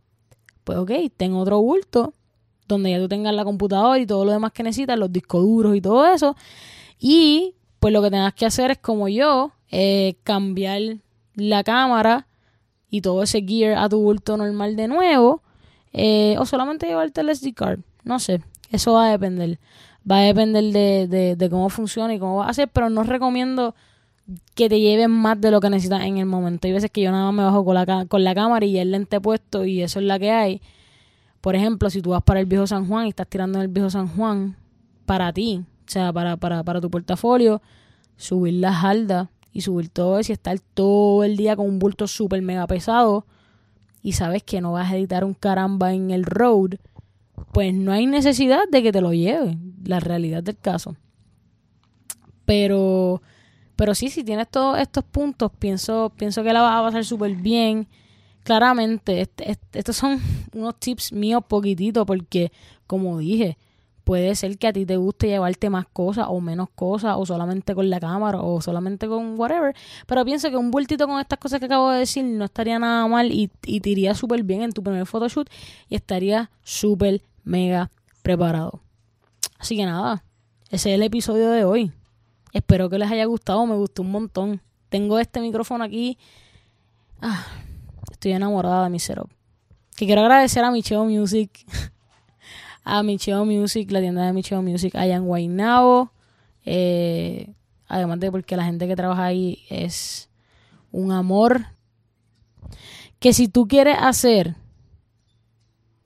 pues 0.64 0.78
ok, 0.78 0.90
ten 1.16 1.34
otro 1.34 1.60
bulto 1.60 2.14
donde 2.68 2.90
ya 2.90 2.98
tú 2.98 3.08
tengas 3.08 3.34
la 3.34 3.44
computadora 3.44 3.98
y 3.98 4.06
todo 4.06 4.24
lo 4.24 4.32
demás 4.32 4.52
que 4.52 4.62
necesitas, 4.62 4.98
los 4.98 5.12
discos 5.12 5.42
duros 5.42 5.76
y 5.76 5.80
todo 5.80 6.06
eso. 6.06 6.36
Y 6.98 7.54
pues 7.80 7.92
lo 7.92 8.02
que 8.02 8.10
tengas 8.10 8.34
que 8.34 8.46
hacer 8.46 8.70
es 8.70 8.78
como 8.78 9.08
yo, 9.08 9.52
eh, 9.70 10.16
cambiar 10.22 10.80
la 11.34 11.64
cámara 11.64 12.26
y 12.90 13.00
todo 13.00 13.22
ese 13.22 13.42
gear 13.42 13.76
a 13.78 13.88
tu 13.88 14.00
bulto 14.00 14.36
normal 14.36 14.76
de 14.76 14.88
nuevo. 14.88 15.42
Eh, 15.92 16.36
o 16.38 16.46
solamente 16.46 16.86
llevarte 16.86 17.20
el 17.20 17.34
SD 17.34 17.54
card. 17.54 17.80
No 18.04 18.18
sé, 18.18 18.42
eso 18.70 18.92
va 18.94 19.08
a 19.08 19.10
depender. 19.10 19.58
Va 20.10 20.18
a 20.18 20.22
depender 20.22 20.64
de, 20.64 21.36
de, 21.36 21.50
cómo 21.50 21.68
funciona 21.68 22.14
y 22.14 22.18
cómo 22.18 22.36
va 22.36 22.46
a 22.46 22.50
hacer, 22.50 22.68
pero 22.68 22.90
no 22.90 23.02
recomiendo 23.04 23.74
que 24.54 24.68
te 24.68 24.80
lleven 24.80 25.10
más 25.10 25.40
de 25.40 25.50
lo 25.50 25.60
que 25.60 25.70
necesitas 25.70 26.02
en 26.02 26.18
el 26.18 26.26
momento. 26.26 26.66
Hay 26.66 26.72
veces 26.72 26.90
que 26.90 27.02
yo 27.02 27.12
nada 27.12 27.26
más 27.26 27.34
me 27.34 27.42
bajo 27.44 27.64
con 27.64 27.74
la, 27.74 28.06
con 28.06 28.24
la 28.24 28.34
cámara 28.34 28.64
y 28.64 28.78
el 28.78 28.90
lente 28.90 29.20
puesto 29.20 29.64
y 29.64 29.82
eso 29.82 30.00
es 30.00 30.06
la 30.06 30.18
que 30.18 30.30
hay. 30.30 30.62
Por 31.42 31.56
ejemplo, 31.56 31.90
si 31.90 32.00
tú 32.00 32.10
vas 32.10 32.22
para 32.22 32.38
el 32.38 32.46
viejo 32.46 32.68
San 32.68 32.86
Juan 32.86 33.06
y 33.06 33.08
estás 33.10 33.26
tirando 33.26 33.58
en 33.58 33.62
el 33.62 33.68
viejo 33.68 33.90
San 33.90 34.06
Juan 34.06 34.56
para 35.06 35.32
ti, 35.32 35.64
o 35.86 35.90
sea, 35.90 36.12
para, 36.12 36.36
para, 36.36 36.62
para 36.62 36.80
tu 36.80 36.88
portafolio, 36.88 37.60
subir 38.16 38.54
la 38.54 38.72
jalda 38.72 39.30
y 39.52 39.62
subir 39.62 39.88
todo 39.88 40.20
eso 40.20 40.30
y 40.30 40.34
estar 40.34 40.58
todo 40.60 41.24
el 41.24 41.36
día 41.36 41.56
con 41.56 41.66
un 41.66 41.80
bulto 41.80 42.06
súper 42.06 42.40
mega 42.42 42.64
pesado 42.68 43.26
y 44.02 44.12
sabes 44.12 44.44
que 44.44 44.60
no 44.60 44.72
vas 44.72 44.92
a 44.92 44.96
editar 44.96 45.24
un 45.24 45.34
caramba 45.34 45.92
en 45.92 46.12
el 46.12 46.24
road, 46.24 46.76
pues 47.52 47.74
no 47.74 47.90
hay 47.90 48.06
necesidad 48.06 48.62
de 48.70 48.84
que 48.84 48.92
te 48.92 49.00
lo 49.00 49.12
lleve, 49.12 49.58
la 49.84 49.98
realidad 49.98 50.44
del 50.44 50.56
caso. 50.56 50.94
Pero, 52.44 53.20
pero 53.74 53.96
sí, 53.96 54.10
si 54.10 54.22
tienes 54.22 54.48
todos 54.48 54.78
estos 54.78 55.02
puntos, 55.02 55.50
pienso, 55.58 56.12
pienso 56.16 56.44
que 56.44 56.52
la 56.52 56.62
vas 56.62 56.78
a 56.78 56.82
pasar 56.82 57.04
súper 57.04 57.34
bien 57.34 57.88
claramente, 58.42 59.28
estos 59.72 59.96
son 59.96 60.20
unos 60.54 60.78
tips 60.78 61.12
míos 61.12 61.42
poquititos 61.46 62.06
porque, 62.06 62.52
como 62.86 63.18
dije, 63.18 63.56
puede 64.04 64.34
ser 64.34 64.58
que 64.58 64.66
a 64.66 64.72
ti 64.72 64.84
te 64.84 64.96
guste 64.96 65.28
llevarte 65.28 65.70
más 65.70 65.86
cosas 65.92 66.26
o 66.28 66.40
menos 66.40 66.68
cosas 66.74 67.14
o 67.18 67.24
solamente 67.24 67.74
con 67.74 67.88
la 67.88 68.00
cámara 68.00 68.40
o 68.40 68.60
solamente 68.60 69.06
con 69.06 69.38
whatever. 69.38 69.74
Pero 70.06 70.24
pienso 70.24 70.50
que 70.50 70.56
un 70.56 70.70
bultito 70.70 71.06
con 71.06 71.20
estas 71.20 71.38
cosas 71.38 71.60
que 71.60 71.66
acabo 71.66 71.90
de 71.90 72.00
decir 72.00 72.24
no 72.24 72.44
estaría 72.44 72.78
nada 72.78 73.06
mal 73.06 73.30
y, 73.30 73.50
y 73.64 73.80
te 73.80 73.90
iría 73.90 74.14
súper 74.14 74.42
bien 74.42 74.62
en 74.62 74.72
tu 74.72 74.82
primer 74.82 75.06
photoshoot 75.06 75.48
y 75.88 75.94
estaría 75.94 76.50
súper 76.62 77.22
mega 77.44 77.90
preparado. 78.22 78.80
Así 79.58 79.76
que 79.76 79.86
nada, 79.86 80.24
ese 80.70 80.90
es 80.90 80.94
el 80.96 81.02
episodio 81.02 81.50
de 81.50 81.64
hoy. 81.64 81.92
Espero 82.52 82.90
que 82.90 82.98
les 82.98 83.10
haya 83.10 83.24
gustado, 83.24 83.64
me 83.66 83.76
gustó 83.76 84.02
un 84.02 84.10
montón. 84.10 84.60
Tengo 84.88 85.18
este 85.18 85.40
micrófono 85.40 85.84
aquí. 85.84 86.18
Ah, 87.20 87.46
Estoy 88.22 88.34
enamorada 88.34 88.84
de 88.84 88.90
mi 88.90 89.00
setup. 89.00 89.28
Que 89.96 90.06
quiero 90.06 90.20
agradecer 90.20 90.62
a 90.62 90.70
Micheo 90.70 91.04
Music. 91.04 91.50
a 92.84 93.02
Micheo 93.02 93.44
Music, 93.44 93.90
la 93.90 93.98
tienda 93.98 94.24
de 94.24 94.32
Micheo 94.32 94.62
Music 94.62 94.94
allá 94.94 95.16
en 95.16 95.24
Guaynabo. 95.24 96.12
Eh, 96.64 97.52
además 97.88 98.20
de 98.20 98.30
porque 98.30 98.56
la 98.56 98.64
gente 98.64 98.86
que 98.86 98.94
trabaja 98.94 99.24
ahí 99.24 99.64
es 99.68 100.30
un 100.92 101.10
amor. 101.10 101.66
Que 103.18 103.32
si 103.32 103.48
tú 103.48 103.66
quieres 103.66 103.96
hacer, 103.98 104.54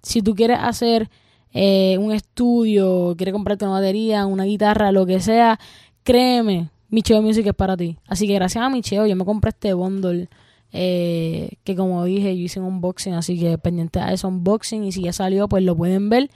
si 0.02 0.22
tú 0.22 0.34
quieres 0.34 0.58
hacer 0.58 1.10
eh, 1.52 1.98
un 1.98 2.12
estudio, 2.12 3.14
quieres 3.18 3.34
comprarte 3.34 3.66
una 3.66 3.74
batería, 3.74 4.24
una 4.24 4.44
guitarra, 4.44 4.90
lo 4.90 5.04
que 5.04 5.20
sea, 5.20 5.60
créeme, 6.02 6.70
Micheo 6.88 7.20
Music 7.20 7.48
es 7.48 7.54
para 7.54 7.76
ti. 7.76 7.98
Así 8.06 8.26
que 8.26 8.32
gracias 8.32 8.64
a 8.64 8.70
Micheo 8.70 9.06
yo 9.06 9.16
me 9.16 9.26
compré 9.26 9.50
este 9.50 9.74
bundle 9.74 10.30
Eh, 10.78 11.56
que 11.64 11.74
como 11.74 12.04
dije, 12.04 12.36
yo 12.36 12.44
hice 12.44 12.60
un 12.60 12.66
unboxing, 12.66 13.14
así 13.14 13.40
que 13.40 13.56
pendiente 13.56 13.98
a 13.98 14.12
ese 14.12 14.26
unboxing 14.26 14.84
y 14.84 14.92
si 14.92 15.02
ya 15.04 15.12
salió, 15.14 15.48
pues 15.48 15.64
lo 15.64 15.74
pueden 15.74 16.10
ver. 16.10 16.30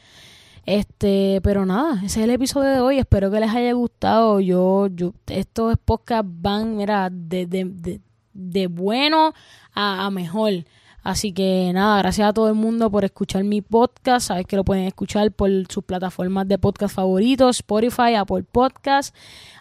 Este, 0.65 1.41
pero 1.43 1.67
nada, 1.67 1.97
ese 1.97 2.21
es 2.21 2.25
el 2.25 2.31
episodio 2.31 2.71
de 2.71 2.81
hoy. 2.81 2.99
Espero 2.99 3.31
que 3.31 3.39
les 3.39 3.51
haya 3.51 3.73
gustado. 3.75 4.41
Yo, 4.41 4.87
yo, 4.87 5.13
estos 5.27 5.77
podcasts 5.85 6.31
van, 6.41 6.79
mira, 6.79 7.11
de, 7.11 7.47
de, 7.47 7.67
de, 7.67 8.01
de 8.33 8.67
bueno 8.67 9.35
a, 9.75 10.09
mejor. 10.11 10.65
Así 11.03 11.33
que 11.33 11.71
nada, 11.75 11.99
gracias 11.99 12.27
a 12.29 12.33
todo 12.33 12.49
el 12.49 12.55
mundo 12.55 12.91
por 12.91 13.05
escuchar 13.05 13.45
mi 13.45 13.61
podcast. 13.61 14.29
Sabes 14.29 14.47
que 14.47 14.57
lo 14.57 14.65
pueden 14.65 14.87
escuchar 14.87 15.33
por 15.33 15.51
sus 15.69 15.85
plataformas 15.85 16.49
de 16.49 16.57
podcast 16.57 16.95
favoritos, 16.95 17.57
Spotify, 17.59 18.15
Apple 18.15 18.45
Podcast. 18.45 19.15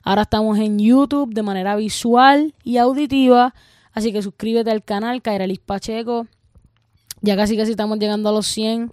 Ahora 0.04 0.22
estamos 0.22 0.58
en 0.58 0.80
YouTube 0.80 1.34
de 1.34 1.44
manera 1.44 1.76
visual 1.76 2.54
y 2.63 2.78
auditiva. 2.78 3.54
Así 3.93 4.12
que 4.12 4.21
suscríbete 4.21 4.71
al 4.71 4.84
canal, 4.84 5.21
Liz 5.47 5.60
Pacheco. 5.60 6.28
Ya 7.21 7.36
casi 7.36 7.58
casi 7.58 7.71
estamos 7.71 7.99
llegando 7.99 8.30
a 8.30 8.32
los 8.32 8.47
100. 8.47 8.91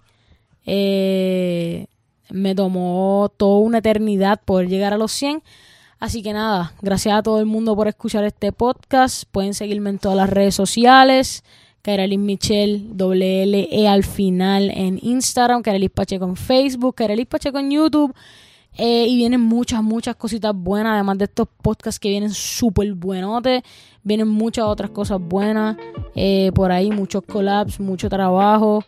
Eh, 0.65 1.87
me 2.29 2.55
tomó 2.55 3.31
toda 3.37 3.59
una 3.59 3.77
eternidad 3.77 4.41
poder 4.43 4.67
llegar 4.67 4.93
a 4.93 4.97
los 4.97 5.11
100. 5.13 5.43
Así 5.99 6.21
que 6.21 6.33
nada, 6.33 6.73
gracias 6.81 7.15
a 7.15 7.23
todo 7.23 7.39
el 7.39 7.45
mundo 7.45 7.75
por 7.75 7.87
escuchar 7.87 8.23
este 8.23 8.51
podcast. 8.51 9.23
Pueden 9.31 9.53
seguirme 9.53 9.89
en 9.89 9.99
todas 9.99 10.17
las 10.17 10.29
redes 10.29 10.55
sociales. 10.55 11.43
Liz 11.95 12.19
Michelle, 12.19 12.83
doble 12.91 13.43
L 13.43 13.69
E 13.71 13.87
al 13.87 14.03
final 14.03 14.69
en 14.71 14.99
Instagram, 15.01 15.63
Liz 15.65 15.89
Pacheco 15.89 16.25
en 16.25 16.35
Facebook, 16.35 16.97
Liz 17.15 17.27
Pacheco 17.27 17.59
en 17.59 17.71
YouTube. 17.71 18.13
Eh, 18.77 19.07
y 19.07 19.15
vienen 19.15 19.41
muchas, 19.41 19.81
muchas 19.81 20.15
cositas 20.15 20.53
buenas, 20.55 20.93
además 20.93 21.17
de 21.17 21.25
estos 21.25 21.47
podcasts 21.61 21.99
que 21.99 22.09
vienen 22.09 22.29
súper 22.29 22.93
buenotes. 22.93 23.63
Vienen 24.03 24.27
muchas 24.27 24.65
otras 24.65 24.91
cosas 24.91 25.19
buenas. 25.19 25.77
Eh, 26.15 26.51
por 26.53 26.71
ahí 26.71 26.91
muchos 26.91 27.23
collabs, 27.23 27.79
mucho 27.79 28.07
trabajo. 28.07 28.83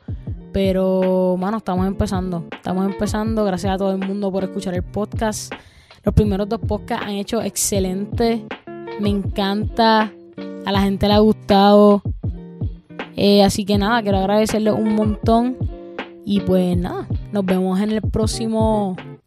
Pero, 0.54 1.36
mano, 1.38 1.58
estamos 1.58 1.88
empezando. 1.88 2.46
Estamos 2.52 2.86
empezando. 2.86 3.44
Gracias 3.46 3.74
a 3.74 3.78
todo 3.78 3.92
el 3.92 3.98
mundo 3.98 4.32
por 4.32 4.44
escuchar 4.44 4.76
el 4.76 4.84
podcast. 4.84 5.54
Los 6.04 6.14
primeros 6.14 6.48
dos 6.48 6.60
podcasts 6.60 7.06
han 7.06 7.16
hecho 7.16 7.42
excelente. 7.42 8.46
Me 9.00 9.10
encanta. 9.10 10.12
A 10.66 10.72
la 10.72 10.82
gente 10.82 11.08
le 11.08 11.14
ha 11.16 11.20
gustado. 11.20 12.04
Eh, 13.16 13.44
así 13.44 13.66
que 13.66 13.78
nada, 13.78 14.02
quiero 14.04 14.20
agradecerle 14.20 14.72
un 14.72 14.96
montón. 14.96 15.58
Y 16.26 16.42
pues 16.42 16.78
nada, 16.78 17.08
nos 17.32 17.44
vemos 17.44 17.80
en 17.82 17.92
el 17.92 18.02
próximo 18.02 18.96